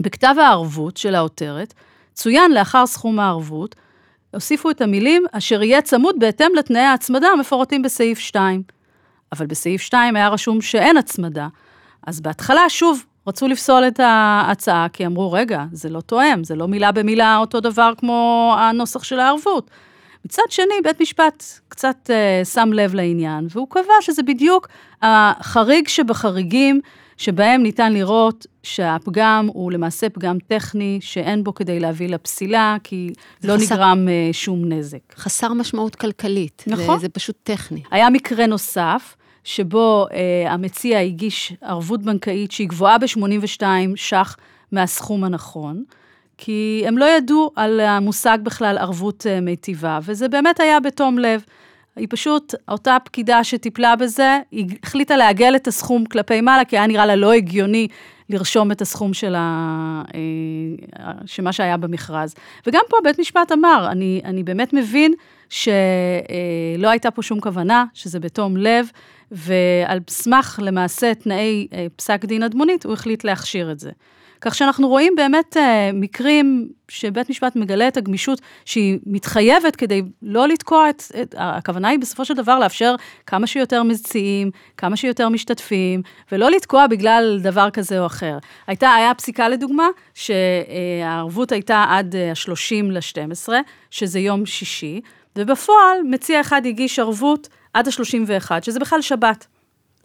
בכתב 0.00 0.34
הערבות 0.38 0.96
של 0.96 1.14
העותרת, 1.14 1.74
צוין 2.14 2.52
לאחר 2.52 2.86
סכום 2.86 3.20
הערבות, 3.20 3.74
הוסיפו 4.34 4.70
את 4.70 4.80
המילים, 4.80 5.24
אשר 5.32 5.62
יהיה 5.62 5.82
צמוד 5.82 6.16
בהתאם 6.18 6.50
לתנאי 6.58 6.80
ההצמדה 6.80 7.28
המפורטים 7.28 7.82
בסעיף 7.82 8.18
2. 8.18 8.62
אבל 9.32 9.46
בסעיף 9.46 9.82
2 9.82 10.16
היה 10.16 10.28
רשום 10.28 10.60
שאין 10.60 10.96
הצמדה. 10.96 11.48
אז 12.06 12.20
בהתחלה, 12.20 12.68
שוב, 12.68 13.04
רצו 13.26 13.48
לפסול 13.48 13.84
את 13.88 14.00
ההצעה, 14.00 14.86
כי 14.92 15.06
אמרו, 15.06 15.32
רגע, 15.32 15.64
זה 15.72 15.88
לא 15.88 16.00
תואם, 16.00 16.44
זה 16.44 16.54
לא 16.54 16.68
מילה 16.68 16.92
במילה 16.92 17.36
אותו 17.36 17.60
דבר 17.60 17.92
כמו 17.98 18.54
הנוסח 18.58 19.02
של 19.02 19.20
הערבות. 19.20 19.70
מצד 20.24 20.42
שני, 20.50 20.74
בית 20.84 21.00
משפט 21.00 21.44
קצת 21.68 22.10
uh, 22.10 22.44
שם 22.44 22.72
לב 22.72 22.94
לעניין, 22.94 23.46
והוא 23.50 23.66
קבע 23.70 23.94
שזה 24.00 24.22
בדיוק 24.22 24.68
החריג 25.02 25.88
שבחריגים, 25.88 26.80
שבהם 27.18 27.62
ניתן 27.62 27.92
לראות 27.92 28.46
שהפגם 28.62 29.48
הוא 29.52 29.72
למעשה 29.72 30.08
פגם 30.08 30.38
טכני, 30.46 30.98
שאין 31.02 31.44
בו 31.44 31.54
כדי 31.54 31.80
להביא 31.80 32.08
לפסילה, 32.08 32.76
כי 32.84 33.12
לא 33.44 33.54
חסר... 33.56 33.74
נגרם 33.74 34.08
uh, 34.08 34.32
שום 34.32 34.72
נזק. 34.72 34.98
חסר 35.16 35.52
משמעות 35.52 35.94
כלכלית. 35.94 36.64
נכון. 36.66 36.96
זה, 36.96 37.00
זה 37.02 37.08
פשוט 37.08 37.36
טכני. 37.42 37.82
היה 37.90 38.10
מקרה 38.10 38.46
נוסף, 38.46 39.16
שבו 39.44 40.06
uh, 40.08 40.14
המציע 40.48 40.98
הגיש 40.98 41.52
ערבות 41.62 42.02
בנקאית 42.02 42.52
שהיא 42.52 42.68
גבוהה 42.68 42.98
ב-82 42.98 43.62
ש"ח 43.96 44.36
מהסכום 44.72 45.24
הנכון. 45.24 45.84
כי 46.40 46.84
הם 46.86 46.98
לא 46.98 47.04
ידעו 47.16 47.50
על 47.56 47.80
המושג 47.80 48.38
בכלל 48.42 48.78
ערבות 48.78 49.26
uh, 49.26 49.40
מיטיבה, 49.40 49.98
וזה 50.02 50.28
באמת 50.28 50.60
היה 50.60 50.80
בתום 50.80 51.18
לב. 51.18 51.44
היא 51.98 52.06
פשוט, 52.10 52.54
אותה 52.68 52.96
פקידה 53.04 53.44
שטיפלה 53.44 53.96
בזה, 53.96 54.38
היא 54.50 54.66
החליטה 54.82 55.16
לעגל 55.16 55.56
את 55.56 55.66
הסכום 55.66 56.04
כלפי 56.04 56.40
מעלה, 56.40 56.64
כי 56.64 56.76
היה 56.76 56.86
נראה 56.86 57.06
לה 57.06 57.16
לא 57.16 57.32
הגיוני 57.32 57.88
לרשום 58.30 58.72
את 58.72 58.82
הסכום 58.82 59.14
של 59.14 59.34
ה... 59.34 60.02
אה, 60.14 61.12
שמה 61.26 61.52
שהיה 61.52 61.76
במכרז. 61.76 62.34
וגם 62.66 62.82
פה 62.88 62.96
בית 63.04 63.18
משפט 63.18 63.52
אמר, 63.52 63.88
אני, 63.90 64.20
אני 64.24 64.42
באמת 64.42 64.72
מבין 64.72 65.14
שלא 65.48 65.68
אה, 66.84 66.90
הייתה 66.90 67.10
פה 67.10 67.22
שום 67.22 67.40
כוונה, 67.40 67.84
שזה 67.94 68.20
בתום 68.20 68.56
לב, 68.56 68.90
ועל 69.30 69.98
סמך 70.08 70.60
למעשה 70.62 71.14
תנאי 71.14 71.66
אה, 71.72 71.86
פסק 71.96 72.24
דין 72.24 72.42
אדמונית, 72.42 72.84
הוא 72.84 72.92
החליט 72.92 73.24
להכשיר 73.24 73.72
את 73.72 73.80
זה. 73.80 73.90
כך 74.40 74.54
שאנחנו 74.54 74.88
רואים 74.88 75.12
באמת 75.16 75.56
אה, 75.56 75.90
מקרים 75.92 76.68
שבית 76.88 77.30
משפט 77.30 77.56
מגלה 77.56 77.88
את 77.88 77.96
הגמישות 77.96 78.40
שהיא 78.64 78.98
מתחייבת 79.06 79.76
כדי 79.76 80.02
לא 80.22 80.48
לתקוע 80.48 80.90
את, 80.90 81.02
את... 81.22 81.34
הכוונה 81.38 81.88
היא 81.88 81.98
בסופו 81.98 82.24
של 82.24 82.34
דבר 82.34 82.58
לאפשר 82.58 82.94
כמה 83.26 83.46
שיותר 83.46 83.82
מציעים, 83.82 84.50
כמה 84.76 84.96
שיותר 84.96 85.28
משתתפים, 85.28 86.02
ולא 86.32 86.50
לתקוע 86.50 86.86
בגלל 86.86 87.38
דבר 87.42 87.70
כזה 87.70 88.00
או 88.00 88.06
אחר. 88.06 88.38
הייתה, 88.66 88.94
היה 88.94 89.14
פסיקה 89.14 89.48
לדוגמה, 89.48 89.86
שהערבות 90.14 91.52
הייתה 91.52 91.84
עד 91.88 92.16
ה-30 92.16 92.84
ל-12, 92.84 93.48
שזה 93.90 94.18
יום 94.18 94.46
שישי, 94.46 95.00
ובפועל 95.36 95.98
מציע 96.04 96.40
אחד 96.40 96.66
הגיש 96.66 96.98
ערבות 96.98 97.48
עד 97.74 97.88
ה-31, 97.88 98.50
שזה 98.62 98.78
בכלל 98.78 99.02
שבת. 99.02 99.46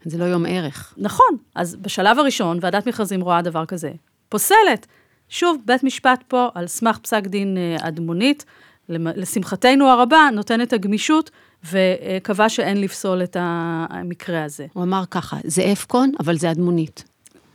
זה 0.05 0.17
לא 0.17 0.25
יום 0.25 0.45
ערך. 0.47 0.93
נכון, 0.97 1.37
אז 1.55 1.75
בשלב 1.75 2.19
הראשון, 2.19 2.57
ועדת 2.61 2.87
מכרזים 2.87 3.21
רואה 3.21 3.41
דבר 3.41 3.65
כזה. 3.65 3.91
פוסלת. 4.33 4.87
שוב, 5.29 5.57
בית 5.65 5.83
משפט 5.83 6.23
פה, 6.27 6.47
על 6.55 6.67
סמך 6.67 6.97
פסק 6.97 7.27
דין 7.27 7.57
אה, 7.57 7.87
אדמונית, 7.87 8.45
לשמחתנו 8.89 9.89
הרבה, 9.89 10.29
נותן 10.33 10.61
את 10.61 10.73
הגמישות, 10.73 11.31
וקבע 11.71 12.49
שאין 12.49 12.81
לפסול 12.81 13.23
את 13.23 13.37
המקרה 13.39 14.43
הזה. 14.43 14.65
הוא 14.73 14.83
אמר 14.83 15.03
ככה, 15.11 15.37
זה 15.43 15.71
אפקון, 15.71 16.11
אבל 16.19 16.37
זה 16.37 16.51
אדמונית. 16.51 17.03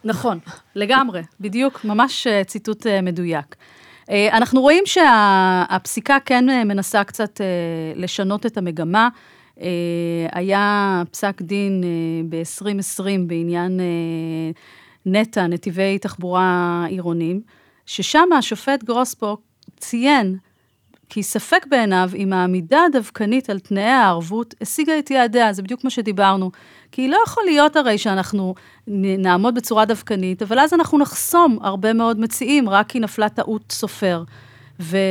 נכון, 0.05 0.39
לגמרי, 0.75 1.23
בדיוק, 1.41 1.85
ממש 1.85 2.27
אה, 2.27 2.45
ציטוט 2.45 2.87
אה, 2.87 3.01
מדויק. 3.01 3.57
אנחנו 4.33 4.61
רואים 4.61 4.85
שהפסיקה 4.87 6.19
כן 6.25 6.45
מנסה 6.69 7.05
קצת 7.05 7.41
לשנות 7.97 8.47
את 8.47 8.59
המגמה. 8.59 9.09
היה 10.33 11.03
פסק 11.11 11.43
דין 11.43 11.85
ב-2020 12.29 13.05
בעניין 13.27 13.81
נטע, 15.07 15.47
נתיבי 15.47 15.99
תחבורה 15.99 16.85
עירונים, 16.89 17.41
ששם 17.87 18.29
השופט 18.39 18.85
גרוספוק 18.85 19.41
ציין 19.77 20.39
כי 21.09 21.23
ספק 21.23 21.67
בעיניו 21.71 22.11
אם 22.17 22.33
העמידה 22.33 22.85
הדווקנית 22.85 23.51
על 23.51 23.59
תנאי 23.59 23.83
הערבות 23.83 24.55
השיגה 24.61 24.99
את 24.99 25.11
יעדיה, 25.11 25.53
זה 25.53 25.63
בדיוק 25.63 25.85
מה 25.85 25.91
שדיברנו. 25.91 26.51
כי 26.93 27.09
לא 27.09 27.19
יכול 27.27 27.43
להיות 27.47 27.77
הרי 27.77 27.99
שאנחנו 27.99 28.55
נעמוד 28.87 29.55
בצורה 29.55 29.85
דווקנית, 29.85 30.43
אבל 30.43 30.59
אז 30.59 30.75
אנחנו 30.75 30.99
נחסום 30.99 31.59
הרבה 31.63 31.93
מאוד 31.93 32.21
מציעים, 32.21 32.69
רק 32.69 32.89
כי 32.89 33.01
נפלה 33.01 33.29
טעות 33.29 33.73
סופר. 33.73 34.23
והוא 34.79 35.11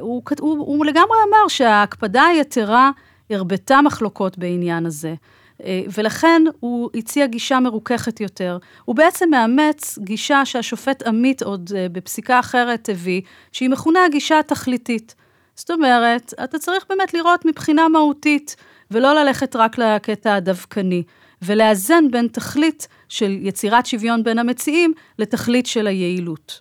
הוא, 0.00 0.22
הוא, 0.40 0.58
הוא 0.58 0.86
לגמרי 0.86 1.16
אמר 1.28 1.48
שההקפדה 1.48 2.24
היתרה 2.24 2.90
הרבתה 3.30 3.82
מחלוקות 3.82 4.38
בעניין 4.38 4.86
הזה. 4.86 5.14
אה, 5.64 5.82
ולכן 5.94 6.42
הוא 6.60 6.90
הציע 6.94 7.26
גישה 7.26 7.60
מרוככת 7.60 8.20
יותר. 8.20 8.58
הוא 8.84 8.96
בעצם 8.96 9.30
מאמץ 9.30 9.98
גישה 9.98 10.44
שהשופט 10.44 11.02
עמית 11.02 11.42
עוד 11.42 11.70
אה, 11.76 11.86
בפסיקה 11.92 12.40
אחרת 12.40 12.88
הביא, 12.88 13.22
שהיא 13.52 13.70
מכונה 13.70 14.04
הגישה 14.04 14.38
התכליתית. 14.38 15.14
זאת 15.54 15.70
אומרת, 15.70 16.34
אתה 16.44 16.58
צריך 16.58 16.84
באמת 16.88 17.14
לראות 17.14 17.44
מבחינה 17.44 17.88
מהותית, 17.88 18.56
ולא 18.90 19.14
ללכת 19.14 19.56
רק 19.56 19.78
לקטע 19.78 20.34
הדווקני, 20.34 21.02
ולאזן 21.42 22.10
בין 22.10 22.28
תכלית 22.28 22.88
של 23.08 23.38
יצירת 23.42 23.86
שוויון 23.86 24.24
בין 24.24 24.38
המציעים, 24.38 24.92
לתכלית 25.18 25.66
של 25.66 25.86
היעילות. 25.86 26.60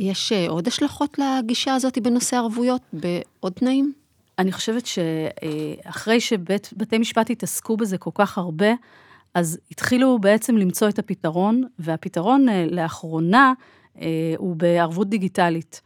יש 0.00 0.32
אה, 0.32 0.48
עוד 0.48 0.66
השלכות 0.66 1.18
לגישה 1.18 1.74
הזאת 1.74 1.98
בנושא 1.98 2.36
ערבויות, 2.36 2.82
בעוד 2.92 3.52
תנאים? 3.52 3.92
אני 4.38 4.52
חושבת 4.52 4.86
שאחרי 4.86 6.20
שבתי 6.20 6.98
משפט 6.98 7.30
התעסקו 7.30 7.76
בזה 7.76 7.98
כל 7.98 8.10
כך 8.14 8.38
הרבה, 8.38 8.72
אז 9.34 9.58
התחילו 9.70 10.18
בעצם 10.18 10.56
למצוא 10.56 10.88
את 10.88 10.98
הפתרון, 10.98 11.62
והפתרון 11.78 12.48
אה, 12.48 12.66
לאחרונה 12.70 13.52
אה, 14.00 14.34
הוא 14.36 14.56
בערבות 14.56 15.08
דיגיטלית, 15.08 15.80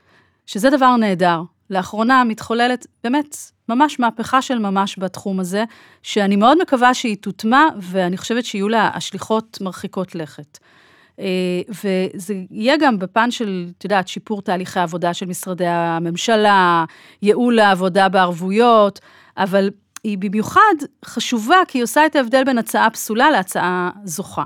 שזה 0.46 0.70
דבר 0.70 0.96
נהדר. 0.96 1.42
לאחרונה 1.70 2.24
מתחוללת 2.24 2.86
באמת 3.04 3.36
ממש 3.68 4.00
מהפכה 4.00 4.42
של 4.42 4.58
ממש 4.58 4.98
בתחום 4.98 5.40
הזה, 5.40 5.64
שאני 6.02 6.36
מאוד 6.36 6.62
מקווה 6.62 6.94
שהיא 6.94 7.16
תוטמע, 7.20 7.66
ואני 7.80 8.16
חושבת 8.16 8.44
שיהיו 8.44 8.68
לה 8.68 8.90
השליכות 8.94 9.58
מרחיקות 9.60 10.14
לכת. 10.14 10.58
אה, 11.18 11.24
וזה 11.68 12.34
יהיה 12.50 12.76
גם 12.76 12.98
בפן 12.98 13.30
של, 13.30 13.66
את 13.78 13.84
יודעת, 13.84 14.08
שיפור 14.08 14.42
תהליכי 14.42 14.78
העבודה 14.80 15.14
של 15.14 15.26
משרדי 15.26 15.66
הממשלה, 15.66 16.84
ייעול 17.22 17.58
העבודה 17.58 18.08
בערבויות, 18.08 19.00
אבל 19.36 19.70
היא 20.04 20.18
במיוחד 20.18 20.74
חשובה 21.04 21.56
כי 21.68 21.78
היא 21.78 21.82
עושה 21.84 22.06
את 22.06 22.16
ההבדל 22.16 22.44
בין 22.44 22.58
הצעה 22.58 22.90
פסולה 22.90 23.30
להצעה 23.30 23.90
זוכה. 24.04 24.44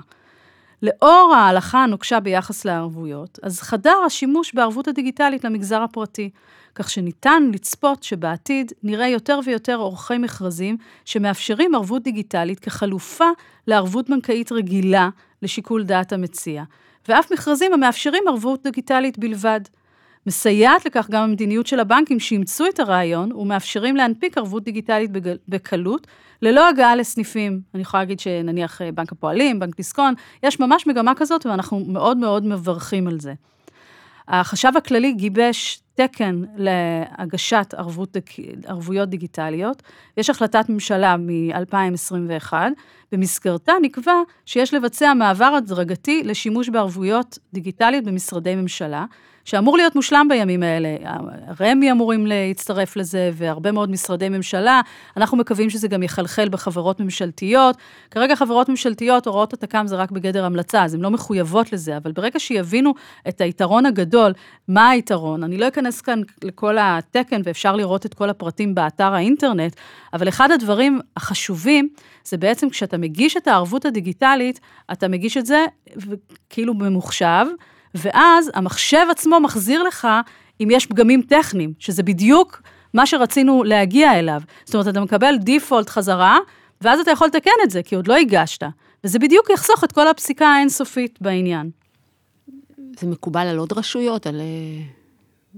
לאור 0.82 1.34
ההלכה 1.36 1.82
הנוקשה 1.82 2.20
ביחס 2.20 2.64
לערבויות, 2.64 3.38
אז 3.42 3.60
חדר 3.60 3.96
השימוש 4.06 4.54
בערבות 4.54 4.88
הדיגיטלית 4.88 5.44
למגזר 5.44 5.82
הפרטי, 5.82 6.30
כך 6.74 6.90
שניתן 6.90 7.50
לצפות 7.54 8.02
שבעתיד 8.02 8.72
נראה 8.82 9.08
יותר 9.08 9.40
ויותר 9.44 9.76
עורכי 9.76 10.18
מכרזים 10.18 10.76
שמאפשרים 11.04 11.74
ערבות 11.74 12.02
דיגיטלית 12.02 12.60
כחלופה 12.60 13.28
לערבות 13.66 14.10
בנקאית 14.10 14.52
רגילה 14.52 15.08
לשיקול 15.46 15.84
דעת 15.84 16.12
המציע, 16.12 16.64
ואף 17.08 17.32
מכרזים 17.32 17.72
המאפשרים 17.72 18.22
ערבות 18.28 18.62
דיגיטלית 18.62 19.18
בלבד. 19.18 19.60
מסייעת 20.26 20.86
לכך 20.86 21.10
גם 21.10 21.22
המדיניות 21.22 21.66
של 21.66 21.80
הבנקים 21.80 22.20
שאימצו 22.20 22.66
את 22.68 22.80
הרעיון 22.80 23.32
ומאפשרים 23.32 23.96
להנפיק 23.96 24.38
ערבות 24.38 24.64
דיגיטלית 24.64 25.10
בקלות, 25.48 26.06
ללא 26.42 26.68
הגעה 26.68 26.96
לסניפים. 26.96 27.60
אני 27.74 27.82
יכולה 27.82 28.02
להגיד 28.02 28.20
שנניח 28.20 28.82
אה, 28.82 28.92
בנק 28.92 29.12
הפועלים, 29.12 29.58
בנק 29.58 29.76
דיסקון, 29.76 30.14
יש 30.42 30.60
ממש 30.60 30.86
מגמה 30.86 31.12
כזאת 31.16 31.46
ואנחנו 31.46 31.84
מאוד 31.88 32.16
מאוד 32.16 32.46
מברכים 32.46 33.08
על 33.08 33.20
זה. 33.20 33.34
החשב 34.28 34.72
הכללי 34.76 35.12
גיבש 35.12 35.82
תקן 35.96 36.42
להגשת 36.56 37.74
ערבות, 37.76 38.16
ערבויות 38.66 39.08
דיגיטליות. 39.08 39.82
יש 40.16 40.30
החלטת 40.30 40.68
ממשלה 40.68 41.16
מ-2021, 41.16 42.52
במסגרתה 43.12 43.72
נקבע 43.82 44.12
שיש 44.46 44.74
לבצע 44.74 45.14
מעבר 45.14 45.44
הדרגתי 45.44 46.22
לשימוש 46.24 46.68
בערבויות 46.68 47.38
דיגיטליות 47.52 48.04
במשרדי 48.04 48.54
ממשלה, 48.54 49.04
שאמור 49.46 49.76
להיות 49.76 49.94
מושלם 49.94 50.26
בימים 50.28 50.62
האלה. 50.62 50.96
רמ"י 51.60 51.90
אמורים 51.90 52.26
להצטרף 52.26 52.96
לזה, 52.96 53.30
והרבה 53.34 53.72
מאוד 53.72 53.90
משרדי 53.90 54.28
ממשלה. 54.28 54.80
אנחנו 55.16 55.36
מקווים 55.36 55.70
שזה 55.70 55.88
גם 55.88 56.02
יחלחל 56.02 56.48
בחברות 56.48 57.00
ממשלתיות. 57.00 57.76
כרגע 58.10 58.36
חברות 58.36 58.68
ממשלתיות, 58.68 59.26
הוראות 59.26 59.52
התק"ם 59.52 59.86
זה 59.86 59.96
רק 59.96 60.10
בגדר 60.10 60.44
המלצה, 60.44 60.84
אז 60.84 60.94
הן 60.94 61.00
לא 61.00 61.10
מחויבות 61.10 61.72
לזה, 61.72 61.96
אבל 61.96 62.12
ברגע 62.12 62.38
שיבינו 62.38 62.94
את 63.28 63.40
היתרון 63.40 63.86
הגדול, 63.86 64.32
מה 64.68 64.88
היתרון, 64.88 65.44
אני 65.44 65.58
לא 65.58 65.68
אכנס 65.68 66.00
כאן 66.00 66.20
לכל 66.44 66.76
התקן, 66.80 67.40
ואפשר 67.44 67.76
לראות 67.76 68.06
את 68.06 68.14
כל 68.14 68.30
הפרטים 68.30 68.74
באתר 68.74 69.14
האינטרנט, 69.14 69.76
אבל 70.12 70.28
אחד 70.28 70.50
הדברים 70.50 71.00
החשובים, 71.16 71.88
זה 72.24 72.36
בעצם 72.36 72.70
כשאתה 72.70 72.98
מגיש 72.98 73.36
את 73.36 73.48
הערבות 73.48 73.84
הדיגיטלית, 73.84 74.60
אתה 74.92 75.08
מגיש 75.08 75.36
את 75.36 75.46
זה 75.46 75.64
כאילו 76.50 76.74
ממוחשב, 76.74 77.46
ואז 78.02 78.50
המחשב 78.54 79.06
עצמו 79.10 79.40
מחזיר 79.40 79.82
לך 79.82 80.08
אם 80.60 80.68
יש 80.70 80.86
פגמים 80.86 81.22
טכניים, 81.22 81.72
שזה 81.78 82.02
בדיוק 82.02 82.62
מה 82.94 83.06
שרצינו 83.06 83.64
להגיע 83.64 84.18
אליו. 84.18 84.40
זאת 84.64 84.74
אומרת, 84.74 84.88
אתה 84.88 85.00
מקבל 85.00 85.36
דיפולט 85.40 85.88
חזרה, 85.88 86.38
ואז 86.80 87.00
אתה 87.00 87.10
יכול 87.10 87.26
לתקן 87.26 87.50
את 87.64 87.70
זה, 87.70 87.82
כי 87.82 87.94
עוד 87.94 88.08
לא 88.08 88.16
הגשת. 88.16 88.62
וזה 89.04 89.18
בדיוק 89.18 89.50
יחסוך 89.50 89.84
את 89.84 89.92
כל 89.92 90.08
הפסיקה 90.08 90.46
האינסופית 90.46 91.18
בעניין. 91.20 91.70
זה 93.00 93.06
מקובל 93.06 93.46
על 93.46 93.58
עוד 93.58 93.72
רשויות, 93.72 94.26
על 94.26 94.40
אה, 94.40 94.84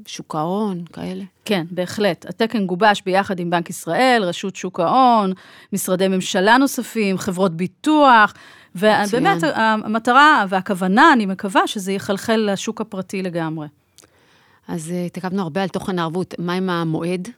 שוק 0.07 0.35
ההון, 0.35 0.85
כאלה? 0.92 1.25
כן, 1.45 1.66
בהחלט. 1.71 2.26
התקן 2.28 2.66
גובש 2.66 3.02
ביחד 3.07 3.40
עם 3.40 3.50
בנק 3.50 3.71
ישראל, 3.71 4.23
רשות 4.25 4.57
שוק 4.57 4.80
ההון, 4.80 5.33
משרדי 5.73 6.09
ממשלה 6.09 6.59
נוספים, 6.59 7.18
חברות 7.18 7.57
ביטוח, 7.57 8.35
ובאמת 8.78 9.42
המטרה 9.54 10.44
והכוונה, 10.49 11.12
אני 11.12 11.26
מקווה 11.26 11.66
שזה 11.66 11.92
יחלחל 11.92 12.50
לשוק 12.52 12.80
הפרטי 12.80 13.23
לגמרי. 13.23 13.66
אז 14.68 14.90
אה, 14.90 15.04
התעכבנו 15.04 15.42
הרבה 15.42 15.62
על 15.62 15.68
תוכן 15.68 15.99
הערבות, 15.99 16.35
מה 16.38 16.52
עם 16.52 16.70
המועד? 16.70 17.28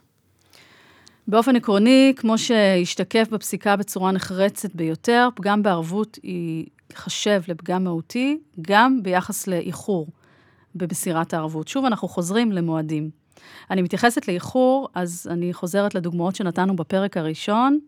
באופן 1.27 1.55
עקרוני, 1.55 2.13
כמו 2.15 2.37
שהשתקף 2.37 3.27
בפסיקה 3.31 3.75
בצורה 3.75 4.11
נחרצת 4.11 4.75
ביותר, 4.75 5.29
פגם 5.35 5.63
בערבות 5.63 6.19
ייחשב 6.89 7.41
לפגם 7.47 7.83
מהותי, 7.83 8.37
גם 8.61 9.03
ביחס 9.03 9.47
לאיחור 9.47 10.07
במסירת 10.75 11.33
הערבות. 11.33 11.67
שוב, 11.67 11.85
אנחנו 11.85 12.07
חוזרים 12.07 12.51
למועדים. 12.51 13.09
אני 13.71 13.81
מתייחסת 13.81 14.27
לאיחור, 14.27 14.89
אז 14.95 15.27
אני 15.31 15.53
חוזרת 15.53 15.95
לדוגמאות 15.95 16.35
שנתנו 16.35 16.75
בפרק 16.75 17.17
הראשון, 17.17 17.79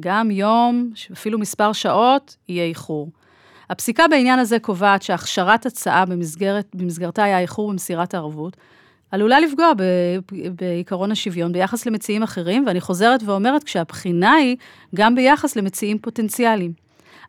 גם 0.00 0.30
יום, 0.30 0.90
אפילו 1.12 1.38
מספר 1.38 1.72
שעות, 1.72 2.36
יהיה 2.48 2.64
איחור. 2.64 3.10
הפסיקה 3.70 4.08
בעניין 4.08 4.38
הזה 4.38 4.58
קובעת 4.58 5.02
שהכשרת 5.02 5.66
הצעה 5.66 6.06
במסגרת, 6.06 6.66
במסגרתה 6.74 7.24
היה 7.24 7.38
איחור 7.38 7.70
במסירת 7.70 8.14
הערבות, 8.14 8.56
עלולה 9.10 9.40
לפגוע 9.40 9.72
ב, 9.76 9.82
בעקרון 10.50 11.12
השוויון 11.12 11.52
ביחס 11.52 11.86
למציעים 11.86 12.22
אחרים, 12.22 12.64
ואני 12.66 12.80
חוזרת 12.80 13.22
ואומרת, 13.22 13.64
כשהבחינה 13.64 14.32
היא 14.32 14.56
גם 14.94 15.14
ביחס 15.14 15.56
למציעים 15.56 15.98
פוטנציאליים. 15.98 16.72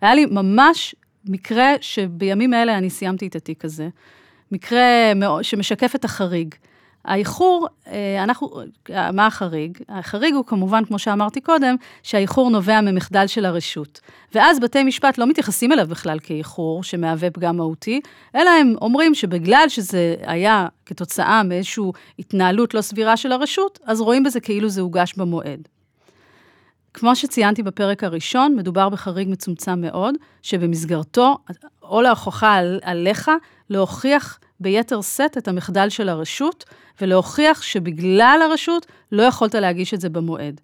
היה 0.01 0.15
לי 0.15 0.25
ממש 0.25 0.95
מקרה 1.25 1.74
שבימים 1.81 2.53
אלה 2.53 2.77
אני 2.77 2.89
סיימתי 2.89 3.27
את 3.27 3.36
התיק 3.36 3.65
הזה, 3.65 3.89
מקרה 4.51 5.12
שמשקף 5.41 5.95
את 5.95 6.05
החריג. 6.05 6.55
האיחור, 7.06 7.68
אה, 7.88 8.24
אנחנו, 8.24 8.62
מה 9.13 9.27
החריג? 9.27 9.77
החריג 9.89 10.34
הוא 10.34 10.46
כמובן, 10.46 10.86
כמו 10.86 11.00
שאמרתי 11.00 11.42
קודם, 11.42 11.75
שהאיחור 12.04 12.50
נובע 12.50 12.82
ממחדל 12.82 13.27
של 13.27 13.46
הרשות. 13.46 14.01
ואז 14.36 14.60
בתי 14.60 14.84
משפט 14.84 15.18
לא 15.18 15.27
מתייחסים 15.27 15.72
אליו 15.72 15.88
בכלל 15.88 16.20
כאיחור 16.20 16.84
שמהווה 16.84 17.32
פגם 17.32 17.58
מהותי, 17.58 18.01
אלא 18.36 18.50
הם 18.50 18.75
אומרים 18.82 19.16
שבגלל 19.16 19.66
שזה 19.70 20.16
היה 20.22 20.68
כתוצאה 20.86 21.44
מאיזושהי 21.44 21.84
התנהלות 22.20 22.74
לא 22.74 22.82
סבירה 22.82 23.18
של 23.18 23.32
הרשות, 23.32 23.80
אז 23.86 24.01
רואים 24.01 24.24
בזה 24.24 24.39
כאילו 24.39 24.70
זה 24.70 24.82
הוגש 24.82 25.13
במועד. 25.18 25.68
כמו 26.94 27.16
שציינתי 27.16 27.63
בפרק 27.63 28.04
הראשון, 28.04 28.56
מדובר 28.56 28.89
בחריג 28.89 29.30
מצומצם 29.30 29.82
מאוד, 29.82 30.16
שבמסגרתו 30.42 31.38
עול 31.80 32.06
ההוכחה 32.06 32.54
על, 32.54 32.80
עליך 32.84 33.32
להוכיח 33.70 34.39
ביתר 34.60 35.02
שאת 35.02 35.38
את 35.38 35.48
המחדל 35.48 35.90
של 35.90 36.10
הרשות, 36.10 36.66
ולהוכיח 37.02 37.62
שבגלל 37.62 38.40
הרשות 38.50 38.86
לא 39.12 39.24
יכולת 39.24 39.56
להגיש 39.56 39.94
את 39.94 40.02
זה 40.02 40.10
במועד. 40.10 40.62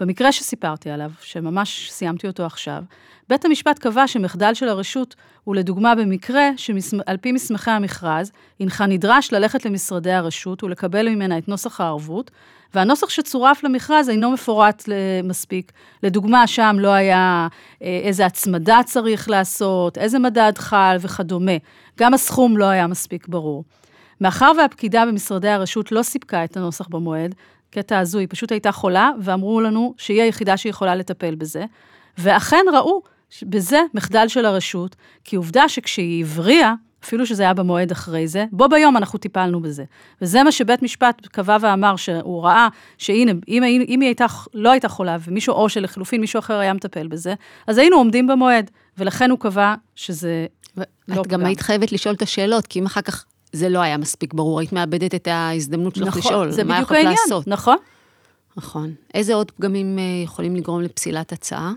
במקרה 0.00 0.32
שסיפרתי 0.32 0.90
עליו, 0.90 1.10
שממש 1.20 1.90
סיימתי 1.90 2.26
אותו 2.26 2.46
עכשיו, 2.46 2.82
בית 3.28 3.44
המשפט 3.44 3.78
קבע 3.78 4.06
שמחדל 4.06 4.54
של 4.54 4.68
הרשות 4.68 5.14
הוא 5.44 5.56
לדוגמה 5.56 5.94
במקרה 5.94 6.48
שעל 6.56 7.16
פי 7.20 7.32
מסמכי 7.32 7.70
המכרז, 7.70 8.32
הנך 8.60 8.84
נדרש 8.88 9.32
ללכת 9.32 9.64
למשרדי 9.64 10.12
הרשות 10.12 10.64
ולקבל 10.64 11.08
ממנה 11.08 11.38
את 11.38 11.48
נוסח 11.48 11.80
הערבות, 11.80 12.30
והנוסח 12.74 13.08
שצורף 13.08 13.64
למכרז 13.64 14.08
אינו 14.08 14.30
מפורט 14.30 14.84
מספיק. 15.24 15.72
לדוגמה, 16.02 16.46
שם 16.46 16.76
לא 16.78 16.88
היה 16.88 17.48
אה, 17.82 18.00
איזה 18.02 18.26
הצמדה 18.26 18.80
צריך 18.86 19.30
לעשות, 19.30 19.98
איזה 19.98 20.18
מדד 20.18 20.52
חל 20.58 20.96
וכדומה. 21.00 21.56
גם 21.98 22.14
הסכום 22.14 22.56
לא 22.56 22.64
היה 22.64 22.86
מספיק 22.86 23.28
ברור. 23.28 23.64
מאחר 24.20 24.52
והפקידה 24.58 25.06
במשרדי 25.06 25.48
הרשות 25.48 25.92
לא 25.92 26.02
סיפקה 26.02 26.44
את 26.44 26.56
הנוסח 26.56 26.88
במועד, 26.88 27.34
קטע 27.70 27.98
הזוי, 27.98 28.26
פשוט 28.26 28.52
הייתה 28.52 28.72
חולה, 28.72 29.10
ואמרו 29.20 29.60
לנו 29.60 29.94
שהיא 29.98 30.22
היחידה 30.22 30.56
שיכולה 30.56 30.94
לטפל 30.94 31.34
בזה, 31.34 31.64
ואכן 32.18 32.64
ראו 32.72 33.02
בזה 33.42 33.80
מחדל 33.94 34.28
של 34.28 34.44
הרשות, 34.46 34.96
כי 35.24 35.36
עובדה 35.36 35.68
שכשהיא 35.68 36.24
הבריאה, 36.24 36.74
אפילו 37.04 37.26
שזה 37.26 37.42
היה 37.42 37.54
במועד 37.54 37.90
אחרי 37.90 38.28
זה, 38.28 38.44
בו 38.52 38.68
ביום 38.68 38.96
אנחנו 38.96 39.18
טיפלנו 39.18 39.60
בזה. 39.60 39.84
וזה 40.22 40.42
מה 40.42 40.52
שבית 40.52 40.82
משפט 40.82 41.26
קבע 41.26 41.56
ואמר, 41.60 41.96
שהוא 41.96 42.42
ראה 42.42 42.68
שהנה, 42.98 43.32
אם, 43.48 43.62
אם 43.64 44.00
היא 44.00 44.08
הייתה, 44.08 44.26
לא 44.54 44.70
הייתה 44.70 44.88
חולה, 44.88 45.16
ומישהו, 45.24 45.54
או 45.54 45.68
שלחלופין 45.68 46.20
מישהו 46.20 46.38
אחר 46.38 46.58
היה 46.58 46.72
מטפל 46.72 47.08
בזה, 47.08 47.34
אז 47.66 47.78
היינו 47.78 47.96
עומדים 47.96 48.26
במועד, 48.26 48.70
ולכן 48.98 49.30
הוא 49.30 49.38
קבע 49.38 49.74
שזה 49.96 50.46
לא 50.76 50.84
פגם. 51.08 51.20
את 51.22 51.26
גם 51.26 51.44
היית 51.44 51.60
חייבת 51.60 51.92
לשאול 51.92 52.14
את 52.14 52.22
השאלות, 52.22 52.66
כי 52.66 52.78
אם 52.80 52.86
אחר 52.86 53.00
כך 53.00 53.24
זה 53.52 53.68
לא 53.68 53.78
היה 53.78 53.96
מספיק 53.96 54.34
ברור, 54.34 54.60
היית 54.60 54.72
מאבדת 54.72 55.14
את 55.14 55.28
ההזדמנות 55.28 55.94
שלך 55.94 56.08
נכון, 56.08 56.20
לשאול, 56.20 56.50
זה 56.50 56.64
מה 56.64 56.80
יכולת 56.80 56.98
העניין, 56.98 57.16
לעשות. 57.24 57.46
נכון. 57.46 57.76
נכון. 58.56 58.94
איזה 59.14 59.34
עוד 59.34 59.50
פגמים 59.50 59.98
אה, 59.98 60.04
יכולים 60.24 60.56
לגרום 60.56 60.80
לפסילת 60.80 61.32
הצעה? 61.32 61.72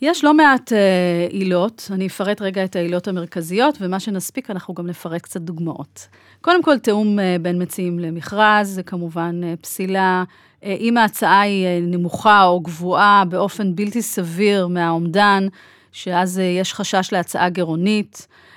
יש 0.00 0.24
לא 0.24 0.34
מעט 0.34 0.72
אה, 0.72 1.26
עילות, 1.30 1.88
אני 1.92 2.06
אפרט 2.06 2.42
רגע 2.42 2.64
את 2.64 2.76
העילות 2.76 3.08
המרכזיות, 3.08 3.78
ומה 3.80 4.00
שנספיק 4.00 4.50
אנחנו 4.50 4.74
גם 4.74 4.86
נפרט 4.86 5.22
קצת 5.22 5.40
דוגמאות. 5.40 6.08
קודם 6.40 6.62
כל, 6.62 6.78
תיאום 6.78 7.18
אה, 7.18 7.36
בין 7.42 7.62
מציעים 7.62 7.98
למכרז, 7.98 8.68
זה 8.68 8.82
כמובן 8.82 9.40
אה, 9.44 9.54
פסילה. 9.60 10.24
אה, 10.64 10.76
אם 10.80 10.96
ההצעה 10.96 11.40
היא 11.40 11.66
אה, 11.66 11.78
נמוכה 11.82 12.44
או 12.44 12.60
גבוהה 12.60 13.24
באופן 13.24 13.74
בלתי 13.74 14.02
סביר 14.02 14.66
מהאומדן, 14.66 15.46
שאז 15.92 16.38
אה, 16.38 16.44
יש 16.44 16.74
חשש 16.74 17.08
להצעה 17.12 17.48
גירעונית, 17.48 18.26
אה, 18.30 18.47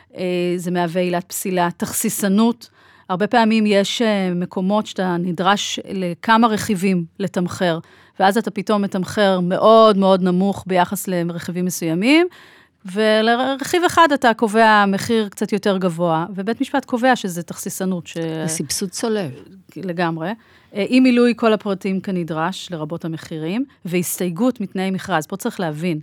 זה 0.58 0.72
מהווה 0.72 1.02
עילת 1.02 1.24
פסילה. 1.28 1.70
תכסיסנות, 1.78 2.70
הרבה 3.10 3.28
פעמים 3.28 3.64
יש 3.68 4.02
אה, 4.02 4.34
מקומות 4.36 4.86
שאתה 4.86 5.16
נדרש 5.20 5.80
לכמה 5.90 6.48
רכיבים 6.48 7.06
לתמחר, 7.20 7.80
ואז 8.20 8.38
אתה 8.38 8.52
פתאום 8.52 8.82
מתמחר 8.82 9.40
מאוד 9.40 9.98
מאוד 9.98 10.22
נמוך 10.22 10.64
ביחס 10.68 11.08
לרכיבים 11.08 11.66
מסוימים, 11.66 12.28
ולרכיב 12.86 13.84
אחד 13.84 14.08
אתה 14.14 14.34
קובע 14.34 14.86
מחיר 14.88 15.30
קצת 15.30 15.54
יותר 15.54 15.78
גבוה, 15.78 16.26
ובית 16.36 16.62
משפט 16.62 16.86
קובע 16.86 17.16
שזה 17.16 17.44
תכסיסנות. 17.44 18.08
ש... 18.08 18.18
סבסוד 18.48 18.90
צולב. 18.90 19.32
לגמרי. 19.76 20.30
אה, 20.76 20.82
אי 20.82 21.00
מילוי 21.00 21.34
כל 21.36 21.54
הפרטים 21.54 22.02
כנדרש, 22.02 22.72
לרבות 22.72 23.06
המחירים, 23.06 23.66
והסתייגות 23.86 24.62
מתנאי 24.62 24.92
מכרז. 24.92 25.28
פה 25.28 25.38
צריך 25.38 25.60
להבין, 25.60 26.00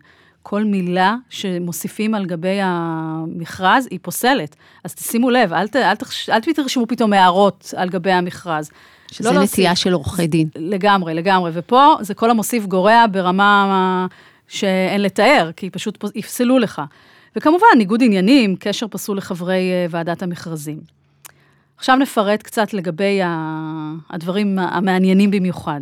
כל 0.51 0.65
מילה 0.65 1.17
שמוסיפים 1.31 2.15
על 2.15 2.27
גבי 2.27 2.59
המכרז 2.63 3.89
היא 3.91 3.99
פוסלת. 4.03 4.57
אז 4.85 4.95
תשימו 4.95 5.31
לב, 5.31 5.53
אל, 5.53 5.69
ת, 5.69 5.77
אל, 5.77 5.95
תחש, 5.95 6.31
אל 6.31 6.41
תרשמו 6.41 6.87
פתאום 6.87 7.13
הערות 7.13 7.75
על 7.77 7.89
גבי 7.89 8.11
המכרז. 8.11 8.71
שזה 9.13 9.33
לא 9.33 9.43
נטייה 9.43 9.77
של 9.77 9.93
עורכי 9.93 10.27
דין. 10.27 10.49
לגמרי, 10.57 11.15
לגמרי. 11.15 11.51
ופה 11.55 11.95
זה 12.01 12.15
כל 12.15 12.31
המוסיף 12.31 12.67
גורע 12.67 13.05
ברמה 13.11 14.07
שאין 14.49 15.03
לתאר, 15.03 15.51
כי 15.57 15.71
פשוט 15.71 16.05
יפסלו 16.15 16.59
לך. 16.59 16.83
וכמובן, 17.37 17.67
ניגוד 17.77 18.03
עניינים, 18.03 18.57
קשר 18.57 18.87
פסול 18.91 19.17
לחברי 19.17 19.71
אה, 19.73 19.87
ועדת 19.91 20.23
המכרזים. 20.23 20.81
עכשיו 21.77 21.97
נפרט 21.97 22.43
קצת 22.43 22.75
לגבי 22.75 23.21
הדברים 24.11 24.59
המעניינים 24.59 25.31
במיוחד. 25.31 25.81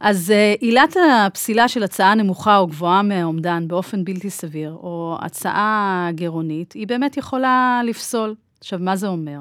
אז 0.00 0.30
אה, 0.30 0.54
עילת 0.60 0.96
הפסילה 1.26 1.68
של 1.68 1.82
הצעה 1.82 2.14
נמוכה 2.14 2.56
או 2.56 2.66
גבוהה 2.66 3.02
מהאומדן 3.02 3.68
באופן 3.68 4.04
בלתי 4.04 4.30
סביר, 4.30 4.72
או 4.72 5.18
הצעה 5.20 6.08
גירעונית, 6.12 6.72
היא 6.72 6.86
באמת 6.86 7.16
יכולה 7.16 7.80
לפסול. 7.84 8.34
עכשיו, 8.60 8.78
מה 8.82 8.96
זה 8.96 9.08
אומר? 9.08 9.40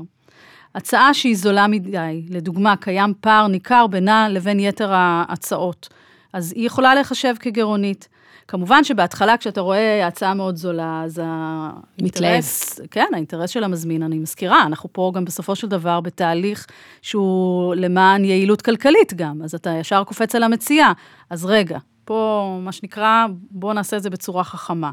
הצעה 0.76 1.13
שהיא 1.13 1.38
זולה 1.38 1.67
מדי, 1.67 2.24
לדוגמה, 2.30 2.76
קיים 2.76 3.13
פער 3.22 3.48
ניכר 3.48 3.88
בינה 3.88 4.30
לבין 4.30 4.60
יתר 4.60 4.93
ההצעות, 4.93 5.89
אז 6.34 6.54
היא 6.56 6.66
יכולה 6.66 6.96
להיחשב 6.96 7.36
כגירעונית. 7.40 8.08
כמובן 8.48 8.84
שבהתחלה, 8.84 9.38
כשאתה 9.38 9.62
רואה 9.62 10.08
הצעה 10.08 10.34
מאוד 10.34 10.56
זולה, 10.56 11.02
אז 11.06 11.22
האינטרס... 11.24 12.80
כן, 12.92 13.06
האינטרס 13.13 13.50
של 13.50 13.63
המזמין, 13.63 14.04
אני 14.04 14.20
מזכירה, 14.20 14.63
אנחנו 14.63 14.90
פה 14.94 15.12
גם 15.16 15.26
בסופו 15.26 15.56
של 15.56 15.68
דבר 15.68 16.00
בתהליך 16.02 16.68
שהוא 17.02 17.76
למען 17.76 18.26
יעילות 18.26 18.62
כלכלית 18.62 19.13
גם, 19.13 19.42
אז 19.44 19.56
אתה 19.56 19.70
ישר 19.70 20.04
קופץ 20.04 20.36
על 20.36 20.44
המציאה. 20.44 20.92
אז 21.30 21.46
רגע, 21.46 21.78
פה, 22.06 22.60
מה 22.62 22.72
שנקרא, 22.72 23.26
בואו 23.52 23.74
נעשה 23.74 23.98
את 23.98 24.04
זה 24.04 24.10
בצורה 24.10 24.44
חכמה. 24.44 24.92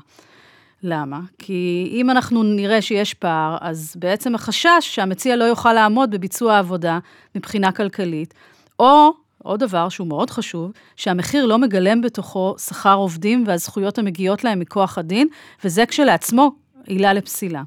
למה? 0.83 1.20
כי 1.38 1.88
אם 1.92 2.11
אנחנו 2.11 2.42
נראה 2.42 2.83
שיש 2.83 3.14
פער, 3.14 3.57
אז 3.61 3.97
בעצם 3.99 4.35
החשש 4.35 4.79
שהמציע 4.81 5.37
לא 5.37 5.44
יוכל 5.44 5.73
לעמוד 5.73 6.11
בביצוע 6.11 6.55
העבודה 6.55 6.99
מבחינה 7.35 7.73
כלכלית, 7.73 8.35
או, 8.79 9.11
עוד 9.44 9.61
דבר 9.61 9.88
שהוא 9.88 10.07
מאוד 10.07 10.30
חשוב, 10.30 10.72
שהמחיר 10.96 11.46
לא 11.46 11.59
מגלם 11.59 12.00
בתוכו 12.00 12.54
שכר 12.59 12.94
עובדים 12.94 13.44
והזכויות 13.46 13.98
המגיעות 13.98 14.44
להם 14.44 14.61
מכוח 14.61 14.98
הדין, 14.98 15.28
וזה 15.64 15.87
כשלעצמו 15.87 16.52
עילה 16.87 17.12
לפסילה. 17.12 17.62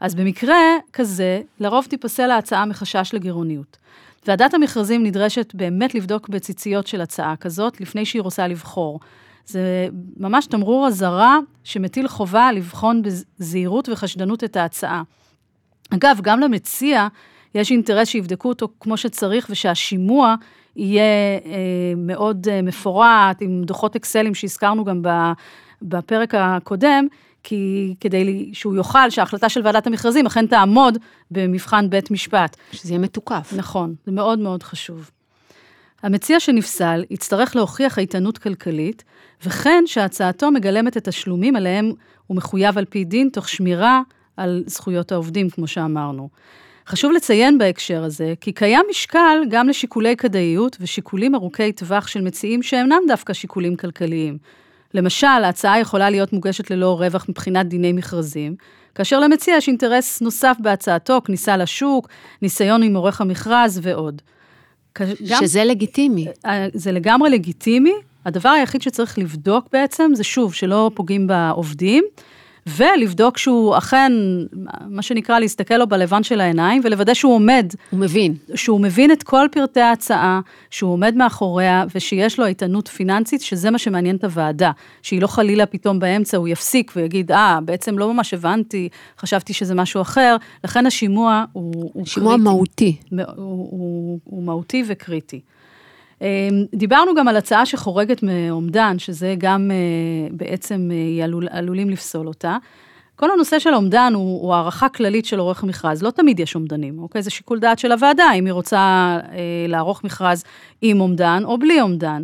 אז 0.00 0.14
במקרה 0.14 0.56
כזה, 0.92 1.40
לרוב 1.60 1.84
תיפסל 1.84 2.30
ההצעה 2.30 2.66
מחשש 2.66 3.10
לגירעוניות. 3.14 3.76
ועדת 4.26 4.54
המכרזים 4.54 5.04
נדרשת 5.04 5.52
באמת 5.54 5.94
לבדוק 5.94 6.28
בציציות 6.28 6.86
של 6.86 7.00
הצעה 7.00 7.36
כזאת, 7.36 7.80
לפני 7.80 8.04
שהיא 8.04 8.22
רוצה 8.22 8.48
לבחור. 8.48 9.00
זה 9.46 9.88
ממש 10.16 10.46
תמרור 10.46 10.86
אזהרה 10.86 11.38
שמטיל 11.64 12.08
חובה 12.08 12.52
לבחון 12.52 13.02
בזהירות 13.02 13.88
וחשדנות 13.88 14.44
את 14.44 14.56
ההצעה. 14.56 15.02
אגב, 15.90 16.18
גם 16.22 16.40
למציע 16.40 17.08
יש 17.54 17.70
אינטרס 17.70 18.08
שיבדקו 18.08 18.48
אותו 18.48 18.68
כמו 18.80 18.96
שצריך 18.96 19.46
ושהשימוע 19.50 20.34
יהיה 20.76 21.02
אה, 21.44 21.92
מאוד 21.96 22.46
אה, 22.50 22.62
מפורט, 22.62 23.36
עם 23.40 23.62
דוחות 23.64 23.96
אקסלים 23.96 24.34
שהזכרנו 24.34 24.84
גם 24.84 25.02
בפרק 25.82 26.34
הקודם, 26.34 27.06
כי 27.42 27.94
כדי 28.00 28.50
שהוא 28.52 28.74
יוכל, 28.74 29.10
שההחלטה 29.10 29.48
של 29.48 29.60
ועדת 29.64 29.86
המכרזים 29.86 30.26
אכן 30.26 30.46
תעמוד 30.46 30.98
במבחן 31.30 31.90
בית 31.90 32.10
משפט. 32.10 32.56
שזה 32.72 32.92
יהיה 32.92 32.98
מתוקף. 32.98 33.52
נכון, 33.56 33.94
זה 34.06 34.12
מאוד 34.12 34.38
מאוד 34.38 34.62
חשוב. 34.62 35.10
המציע 36.02 36.40
שנפסל 36.40 37.04
יצטרך 37.10 37.56
להוכיח 37.56 37.98
איתנות 37.98 38.38
כלכלית, 38.38 39.04
וכן 39.44 39.82
שהצעתו 39.86 40.50
מגלמת 40.50 40.96
את 40.96 41.08
השלומים 41.08 41.56
עליהם 41.56 41.92
הוא 42.26 42.36
מחויב 42.36 42.78
על 42.78 42.84
פי 42.84 43.04
דין, 43.04 43.28
תוך 43.32 43.48
שמירה 43.48 44.02
על 44.36 44.64
זכויות 44.66 45.12
העובדים, 45.12 45.50
כמו 45.50 45.66
שאמרנו. 45.66 46.28
חשוב 46.86 47.12
לציין 47.12 47.58
בהקשר 47.58 48.04
הזה, 48.04 48.34
כי 48.40 48.52
קיים 48.52 48.84
משקל 48.90 49.38
גם 49.50 49.68
לשיקולי 49.68 50.16
כדאיות 50.16 50.76
ושיקולים 50.80 51.34
ארוכי 51.34 51.72
טווח 51.72 52.06
של 52.06 52.20
מציעים 52.20 52.62
שאינם 52.62 53.00
דווקא 53.08 53.32
שיקולים 53.32 53.76
כלכליים. 53.76 54.38
למשל, 54.94 55.26
ההצעה 55.26 55.80
יכולה 55.80 56.10
להיות 56.10 56.32
מוגשת 56.32 56.70
ללא 56.70 57.00
רווח 57.00 57.26
מבחינת 57.28 57.66
דיני 57.66 57.92
מכרזים, 57.92 58.56
כאשר 58.94 59.20
למציע 59.20 59.56
יש 59.56 59.68
אינטרס 59.68 60.20
נוסף 60.20 60.56
בהצעתו, 60.60 61.20
כניסה 61.24 61.56
לשוק, 61.56 62.08
ניסיון 62.42 62.82
עם 62.82 62.96
עורך 62.96 63.20
המכרז 63.20 63.80
ועוד. 63.82 64.22
שזה 65.24 65.64
לגיטימי. 65.64 66.26
אה, 66.46 66.66
זה 66.74 66.92
לגמרי 66.92 67.30
לגיטימי. 67.30 67.94
הדבר 68.24 68.48
היחיד 68.48 68.82
שצריך 68.82 69.18
לבדוק 69.18 69.68
בעצם, 69.72 70.10
זה 70.14 70.24
שוב, 70.24 70.54
שלא 70.54 70.90
פוגעים 70.94 71.26
בעובדים. 71.26 72.04
ולבדוק 72.66 73.38
שהוא 73.38 73.78
אכן, 73.78 74.12
מה 74.88 75.02
שנקרא, 75.02 75.38
להסתכל 75.38 75.76
לו 75.76 75.86
בלבן 75.86 76.22
של 76.22 76.40
העיניים, 76.40 76.82
ולוודא 76.84 77.14
שהוא 77.14 77.34
עומד. 77.34 77.72
הוא 77.90 78.00
מבין. 78.00 78.34
שהוא 78.54 78.80
מבין 78.80 79.12
את 79.12 79.22
כל 79.22 79.46
פרטי 79.52 79.80
ההצעה, 79.80 80.40
שהוא 80.70 80.92
עומד 80.92 81.14
מאחוריה, 81.16 81.84
ושיש 81.94 82.38
לו 82.38 82.46
איתנות 82.46 82.88
פיננסית, 82.88 83.40
שזה 83.40 83.70
מה 83.70 83.78
שמעניין 83.78 84.16
את 84.16 84.24
הוועדה. 84.24 84.70
שהיא 85.02 85.22
לא 85.22 85.26
חלילה 85.26 85.66
פתאום 85.66 85.98
באמצע, 85.98 86.36
הוא 86.36 86.48
יפסיק 86.48 86.92
ויגיד, 86.96 87.32
אה, 87.32 87.58
בעצם 87.64 87.98
לא 87.98 88.14
ממש 88.14 88.34
הבנתי, 88.34 88.88
חשבתי 89.18 89.52
שזה 89.52 89.74
משהו 89.74 90.00
אחר. 90.00 90.36
לכן 90.64 90.86
השימוע 90.86 91.44
הוא, 91.52 91.90
הוא 91.94 92.06
שימוע 92.06 92.32
קריטי. 92.32 92.44
מהותי. 92.44 92.96
הוא, 93.10 93.68
הוא, 93.70 94.18
הוא 94.24 94.42
מהותי 94.42 94.84
וקריטי. 94.86 95.40
אמ, 96.22 96.64
דיברנו 96.74 97.14
גם 97.14 97.28
על 97.28 97.36
הצעה 97.36 97.66
שחורגת 97.66 98.22
מאומדן, 98.22 98.98
שזה 98.98 99.34
גם 99.38 99.70
אה, 99.70 100.28
בעצם 100.30 100.90
אה, 100.92 101.24
עלול, 101.24 101.48
עלולים 101.50 101.90
לפסול 101.90 102.28
אותה. 102.28 102.56
כל 103.16 103.30
הנושא 103.30 103.58
של 103.58 103.74
אומדן 103.74 104.12
הוא, 104.14 104.42
הוא 104.42 104.54
הערכה 104.54 104.88
כללית 104.88 105.24
של 105.24 105.38
עורך 105.38 105.64
מכרז, 105.64 106.02
לא 106.02 106.10
תמיד 106.10 106.40
יש 106.40 106.54
אומדנים, 106.54 106.98
אוקיי? 106.98 107.22
זה 107.22 107.30
שיקול 107.30 107.58
דעת 107.58 107.78
של 107.78 107.92
הוועדה, 107.92 108.32
אם 108.34 108.44
היא 108.46 108.52
רוצה 108.52 108.78
אה, 109.32 109.66
לערוך 109.68 110.04
מכרז 110.04 110.44
עם 110.82 111.00
אומדן 111.00 111.42
או 111.44 111.58
בלי 111.58 111.80
אומדן. 111.80 112.22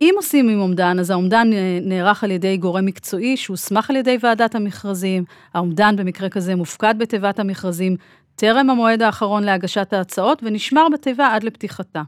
אם 0.00 0.14
עושים 0.16 0.48
עם 0.48 0.60
אומדן, 0.60 0.98
אז 0.98 1.10
האומדן 1.10 1.50
אה, 1.52 1.78
נערך 1.82 2.24
על 2.24 2.30
ידי 2.30 2.56
גורם 2.56 2.86
מקצועי 2.86 3.36
שהוסמך 3.36 3.90
על 3.90 3.96
ידי 3.96 4.18
ועדת 4.22 4.54
המכרזים, 4.54 5.24
האומדן 5.54 5.96
במקרה 5.96 6.28
כזה 6.28 6.56
מופקד 6.56 6.94
בתיבת 6.98 7.38
המכרזים 7.38 7.96
טרם 8.36 8.70
המועד 8.70 9.02
האחרון 9.02 9.44
להגשת 9.44 9.92
ההצעות 9.92 10.42
ונשמר 10.42 10.86
בתיבה 10.92 11.34
עד 11.34 11.44
לפתיחתה. 11.44 12.02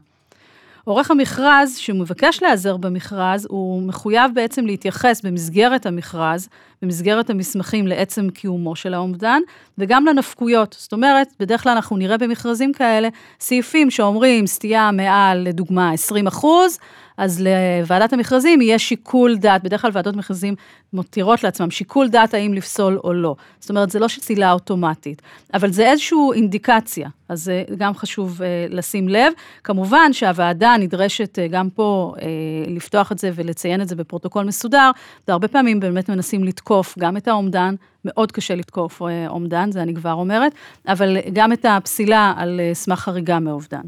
עורך 0.85 1.11
המכרז 1.11 1.75
שמבקש 1.77 2.41
להיעזר 2.41 2.77
במכרז, 2.77 3.47
הוא 3.49 3.81
מחויב 3.81 4.31
בעצם 4.33 4.65
להתייחס 4.65 5.21
במסגרת 5.21 5.85
המכרז, 5.85 6.49
במסגרת 6.81 7.29
המסמכים 7.29 7.87
לעצם 7.87 8.29
קיומו 8.29 8.75
של 8.75 8.93
האומדן, 8.93 9.41
וגם 9.77 10.05
לנפקויות. 10.05 10.75
זאת 10.79 10.93
אומרת, 10.93 11.27
בדרך 11.39 11.63
כלל 11.63 11.71
אנחנו 11.71 11.97
נראה 11.97 12.17
במכרזים 12.17 12.73
כאלה 12.73 13.09
סעיפים 13.39 13.91
שאומרים 13.91 14.47
סטייה 14.47 14.91
מעל, 14.91 15.37
לדוגמה, 15.37 15.91
20 15.91 16.27
אחוז, 16.27 16.79
אז 17.17 17.41
לוועדת 17.41 18.13
המכרזים 18.13 18.61
יהיה 18.61 18.79
שיקול 18.79 19.37
דעת, 19.37 19.63
בדרך 19.63 19.81
כלל 19.81 19.91
ועדות 19.93 20.15
מכרזים 20.15 20.55
מותירות 20.93 21.43
לעצמם 21.43 21.71
שיקול 21.71 22.07
דעת 22.07 22.33
האם 22.33 22.53
לפסול 22.53 22.99
או 23.03 23.13
לא. 23.13 23.35
זאת 23.59 23.69
אומרת, 23.69 23.89
זה 23.89 23.99
לא 23.99 24.07
שצילה 24.07 24.51
אוטומטית, 24.51 25.21
אבל 25.53 25.71
זה 25.71 25.89
איזושהי 25.89 26.17
אינדיקציה, 26.33 27.09
אז 27.29 27.43
זה 27.43 27.63
גם 27.77 27.95
חשוב 27.95 28.41
uh, 28.41 28.43
לשים 28.73 29.09
לב. 29.09 29.33
כמובן 29.63 30.13
שהוועדה 30.13 30.75
נדרשת 30.79 31.39
uh, 31.39 31.51
גם 31.51 31.69
פה 31.69 32.13
uh, 32.15 32.21
לפתוח 32.69 33.11
את 33.11 33.19
זה 33.19 33.31
ולציין 33.35 33.81
את 33.81 33.87
זה 33.87 33.95
בפרוטוקול 33.95 34.43
מסודר, 34.43 34.91
והרבה 35.27 35.47
פעמים 35.47 35.79
באמת 35.79 36.09
מנסים 36.09 36.43
לתקוף 36.43 36.95
גם 36.99 37.17
את 37.17 37.27
האומדן, 37.27 37.75
מאוד 38.05 38.31
קשה 38.31 38.55
לתקוף 38.55 39.01
uh, 39.01 39.05
אומדן, 39.27 39.71
זה 39.71 39.81
אני 39.81 39.95
כבר 39.95 40.13
אומרת, 40.13 40.51
אבל 40.87 41.17
גם 41.33 41.53
את 41.53 41.65
הפסילה 41.69 42.33
על 42.37 42.59
uh, 42.59 42.75
סמך 42.75 42.99
חריגה 42.99 43.39
מאובדן. 43.39 43.81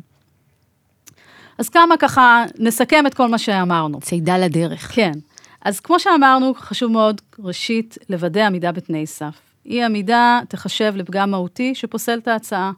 אז 1.58 1.70
כמה 1.70 1.98
ככה 1.98 2.46
נסכם 2.60 3.08
את 3.08 3.14
כל 3.14 3.28
מה 3.28 3.38
שאמרנו. 3.38 4.00
צידה 4.00 4.38
לדרך. 4.38 4.92
כן. 4.96 5.12
אז 5.62 5.80
כמו 5.80 6.00
שאמרנו, 6.00 6.54
חשוב 6.58 6.92
מאוד, 6.92 7.22
ראשית, 7.40 7.98
לוודא 8.10 8.46
עמידה 8.46 8.72
בתנאי 8.72 9.06
סף. 9.06 9.40
אי 9.66 9.84
עמידה 9.84 10.40
תחשב 10.48 10.94
לפגם 10.96 11.32
מהותי 11.32 11.76
שפוסל 11.76 12.20
את 12.20 12.28
ההצעה. 12.28 12.72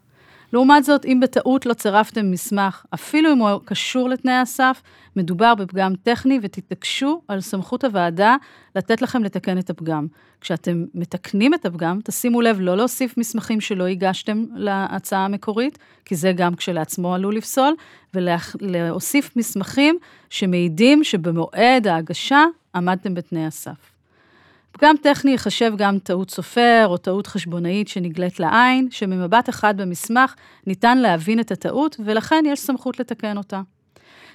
לעומת 0.54 0.84
זאת, 0.84 1.06
אם 1.06 1.20
בטעות 1.22 1.66
לא 1.66 1.74
צירפתם 1.74 2.32
מסמך, 2.32 2.86
אפילו 2.94 3.32
אם 3.34 3.38
הוא 3.38 3.62
קשור 3.66 4.10
לתנאי 4.10 4.34
הסף, 4.34 4.82
מדובר 5.16 5.56
בפגם 5.56 5.94
טכני 6.04 6.40
ותתעקשו 6.42 7.22
על 7.28 7.42
סמכות 7.42 7.84
הוועדה 7.84 8.36
לתת 8.76 9.02
לכם 9.02 9.24
לתקן 9.24 9.58
את 9.58 9.70
הפגם. 9.70 10.08
כשאתם 10.42 10.86
מתקנים 10.94 11.54
את 11.54 11.66
הפגם, 11.66 12.00
תשימו 12.04 12.42
לב 12.42 12.58
לא 12.60 12.78
להוסיף 12.78 13.18
מסמכים 13.18 13.62
שלא 13.62 13.88
הגשתם 13.88 14.46
להצעה 14.56 15.26
המקורית, 15.26 15.78
כי 16.06 16.16
זה 16.16 16.32
גם 16.32 16.56
כשלעצמו 16.56 17.14
עלול 17.14 17.36
לפסול, 17.36 17.74
ולהוסיף 18.14 19.36
מסמכים 19.36 19.98
שמעידים 20.30 21.04
שבמועד 21.04 21.88
ההגשה 21.88 22.46
עמדתם 22.76 23.14
בתנאי 23.14 23.46
הסף. 23.46 23.89
פגם 24.80 24.96
טכני 25.02 25.32
ייחשב 25.32 25.74
גם 25.78 26.00
טעות 26.00 26.32
סופר 26.32 26.86
או 26.88 26.98
טעות 26.98 27.28
חשבונאית 27.28 27.88
שנגלית 27.88 28.40
לעין, 28.40 28.88
שממבט 28.92 29.50
אחד 29.50 29.82
במסמך 29.82 30.36
ניתן 30.68 30.98
להבין 30.98 31.40
את 31.40 31.52
הטעות 31.52 31.96
ולכן 32.06 32.44
יש 32.48 32.60
סמכות 32.60 33.00
לתקן 33.00 33.38
אותה. 33.38 33.62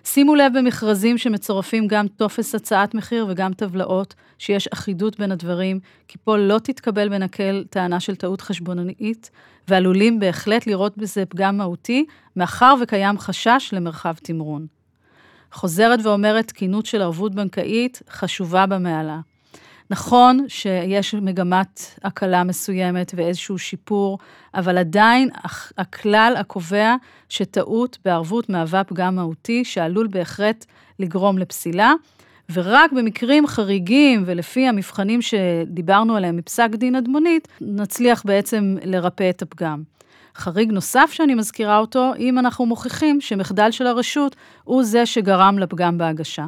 שימו 0.05 0.35
לב 0.35 0.53
במכרזים 0.59 1.19
שמצורפים 1.19 1.87
גם 1.87 2.09
טופס 2.09 2.55
הצעת 2.55 2.95
מחיר 2.95 3.27
וגם 3.29 3.53
טבלאות, 3.53 4.15
שיש 4.39 4.69
אחידות 4.69 5.19
בין 5.19 5.33
הדברים, 5.33 5.81
כי 6.09 6.19
פה 6.25 6.37
לא 6.37 6.59
תתקבל 6.59 7.09
בנקל 7.09 7.65
טענה 7.71 8.01
של 8.01 8.17
טעות 8.17 8.41
חשבונאית, 8.41 9.31
ועלולים 9.69 10.21
בהחלט 10.21 10.67
לראות 10.67 10.99
בזה 10.99 11.27
פגם 11.27 11.57
מהותי, 11.57 12.07
מאחר 12.37 12.75
וקיים 12.83 13.19
חשש 13.19 13.71
למרחב 13.73 14.15
תמרון. 14.23 14.67
חוזרת 15.53 16.01
ואומרת, 16.03 16.49
תקינות 16.49 16.87
של 16.87 17.03
ערבות 17.03 17.35
בנקאית 17.35 18.03
חשובה 18.11 18.67
במעלה. 18.67 19.21
נכון 19.91 20.45
שיש 20.49 21.15
מגמת 21.15 21.81
הקלה 22.05 22.45
מסוימת 22.45 23.13
ואיזשהו 23.17 23.59
שיפור, 23.59 24.19
אבל 24.55 24.79
עדיין 24.79 25.29
הכלל 25.79 26.35
הקובע 26.39 26.95
שטעות 27.29 27.99
בערבות 28.05 28.49
מהווה 28.49 28.85
פגם 28.85 29.17
מהותי 29.17 29.65
שעלול 29.65 30.07
בהחלט 30.07 30.65
לגרום 30.99 31.39
לפסילה, 31.39 31.93
ורק 32.53 32.93
במקרים 32.93 33.47
חריגים 33.47 34.23
ולפי 34.27 34.69
המבחנים 34.69 35.23
שדיברנו 35.23 36.17
עליהם 36.17 36.37
מפסק 36.37 36.69
דין 36.75 36.95
אדמונית, 36.97 37.49
נצליח 37.61 38.23
בעצם 38.27 38.77
לרפא 38.85 39.31
את 39.31 39.43
הפגם. 39.43 39.83
חריג 40.37 40.73
נוסף 40.73 41.11
שאני 41.13 41.35
מזכירה 41.35 41.79
אותו, 41.79 42.13
אם 42.19 42.39
אנחנו 42.39 42.67
מוכיחים 42.67 43.21
שמחדל 43.21 43.71
של 43.71 43.87
הרשות 43.87 44.37
הוא 44.65 44.85
זה 44.85 45.07
שגרם 45.07 45.59
לפגם 45.59 45.99
בהגשה. 45.99 46.47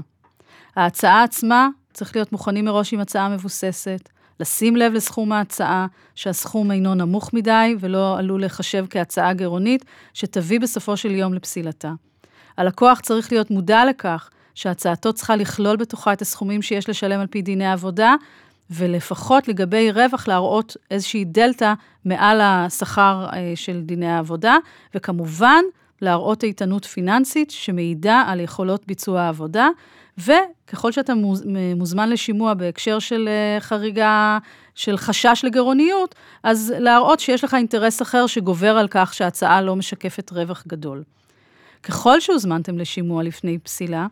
ההצעה 0.76 1.22
עצמה 1.22 1.68
צריך 1.96 2.16
להיות 2.16 2.32
מוכנים 2.32 2.64
מראש 2.64 2.92
עם 2.92 3.00
הצעה 3.00 3.28
מבוססת, 3.28 4.08
לשים 4.40 4.76
לב 4.76 4.92
לסכום 4.92 5.32
ההצעה, 5.32 5.86
שהסכום 6.14 6.70
אינו 6.70 6.94
נמוך 6.94 7.34
מדי 7.34 7.76
ולא 7.80 8.18
עלול 8.18 8.44
לחשב 8.44 8.86
כהצעה 8.90 9.32
גירעונית, 9.32 9.84
שתביא 10.14 10.60
בסופו 10.60 10.96
של 10.96 11.10
יום 11.10 11.34
לפסילתה. 11.34 11.92
הלקוח 12.56 13.00
צריך 13.00 13.32
להיות 13.32 13.50
מודע 13.50 13.84
לכך 13.84 14.30
שהצעתו 14.54 15.12
צריכה 15.12 15.36
לכלול 15.36 15.76
בתוכה 15.76 16.12
את 16.12 16.22
הסכומים 16.22 16.62
שיש 16.62 16.88
לשלם 16.88 17.20
על 17.20 17.26
פי 17.26 17.42
דיני 17.42 17.72
עבודה, 17.72 18.14
ולפחות 18.70 19.48
לגבי 19.48 19.92
רווח 19.92 20.28
להראות 20.28 20.76
איזושהי 20.90 21.24
דלתא 21.24 21.72
מעל 22.04 22.40
השכר 22.40 23.26
אה, 23.32 23.52
של 23.54 23.80
דיני 23.80 24.08
העבודה, 24.10 24.56
וכמובן, 24.94 25.62
להראות 26.02 26.44
איתנות 26.44 26.84
פיננסית 26.84 27.50
שמעידה 27.50 28.22
על 28.26 28.40
יכולות 28.40 28.86
ביצוע 28.86 29.20
העבודה, 29.20 29.68
וככל 30.18 30.92
שאתה 30.92 31.12
מוזמן 31.76 32.10
לשימוע 32.10 32.54
בהקשר 32.54 32.98
של 32.98 33.28
אה, 33.28 33.60
חריגה, 33.60 34.38
של 34.74 34.96
חשש 34.96 35.40
לגירעוניות, 35.44 36.14
אז 36.42 36.74
להראות 36.78 37.20
שיש 37.20 37.44
לך 37.44 37.54
אינטרס 37.54 38.02
אחר 38.02 38.26
שגובר 38.26 38.76
על 38.76 38.88
כך 38.90 39.14
שההצעה 39.14 39.62
לא 39.62 39.76
משקפת 39.76 40.32
רווח 40.32 40.64
גדול. 40.66 41.02
ככל 41.82 42.20
שהוזמנתם 42.20 42.78
לשימוע 42.78 43.22
לפני 43.22 43.58
פסילה, 43.58 44.06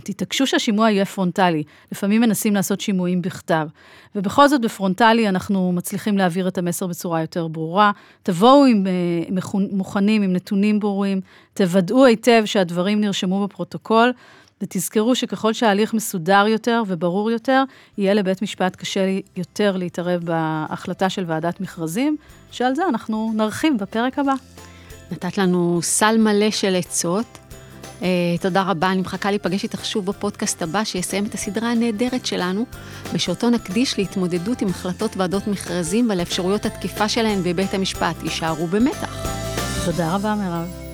תתעקשו 0.00 0.46
שהשימוע 0.46 0.90
יהיה 0.90 1.04
פרונטלי. 1.04 1.62
לפעמים 1.92 2.20
מנסים 2.20 2.54
לעשות 2.54 2.80
שימועים 2.80 3.22
בכתב. 3.22 3.66
ובכל 4.14 4.48
זאת, 4.48 4.60
בפרונטלי 4.60 5.28
אנחנו 5.28 5.72
מצליחים 5.72 6.18
להעביר 6.18 6.48
את 6.48 6.58
המסר 6.58 6.86
בצורה 6.86 7.20
יותר 7.20 7.46
ברורה. 7.46 7.92
תבואו 8.22 8.64
עם, 8.64 8.86
uh, 8.86 9.56
מוכנים, 9.72 10.22
עם 10.22 10.32
נתונים 10.32 10.80
ברורים, 10.80 11.20
תוודאו 11.54 12.04
היטב 12.04 12.42
שהדברים 12.44 13.00
נרשמו 13.00 13.46
בפרוטוקול, 13.46 14.12
ותזכרו 14.62 15.14
שככל 15.14 15.52
שההליך 15.52 15.94
מסודר 15.94 16.44
יותר 16.48 16.82
וברור 16.86 17.30
יותר, 17.30 17.62
יהיה 17.98 18.14
לבית 18.14 18.42
משפט 18.42 18.76
קשה 18.76 19.00
יותר 19.36 19.76
להתערב 19.76 20.24
בהחלטה 20.24 21.08
של 21.08 21.24
ועדת 21.26 21.60
מכרזים, 21.60 22.16
שעל 22.50 22.74
זה 22.74 22.82
אנחנו 22.88 23.32
נרחיב 23.34 23.72
בפרק 23.78 24.18
הבא. 24.18 24.34
נתת 25.12 25.38
לנו 25.38 25.80
סל 25.82 26.18
מלא 26.18 26.50
של 26.50 26.76
עצות. 26.76 27.26
Uh, 28.00 28.02
תודה 28.40 28.62
רבה, 28.62 28.90
אני 28.90 29.00
מחכה 29.00 29.30
להיפגש 29.30 29.64
איתך 29.64 29.84
שוב 29.84 30.06
בפודקאסט 30.06 30.62
הבא, 30.62 30.84
שיסיים 30.84 31.26
את 31.26 31.34
הסדרה 31.34 31.70
הנהדרת 31.70 32.26
שלנו, 32.26 32.66
ושאותו 33.12 33.50
נקדיש 33.50 33.98
להתמודדות 33.98 34.62
עם 34.62 34.68
החלטות 34.68 35.16
ועדות 35.16 35.46
מכרזים 35.46 36.08
ועל 36.08 36.22
אפשרויות 36.22 36.66
התקיפה 36.66 37.08
שלהן 37.08 37.42
בבית 37.42 37.74
המשפט. 37.74 38.22
יישארו 38.22 38.66
במתח. 38.66 39.26
תודה 39.84 40.14
רבה, 40.14 40.34
מירב. 40.34 40.89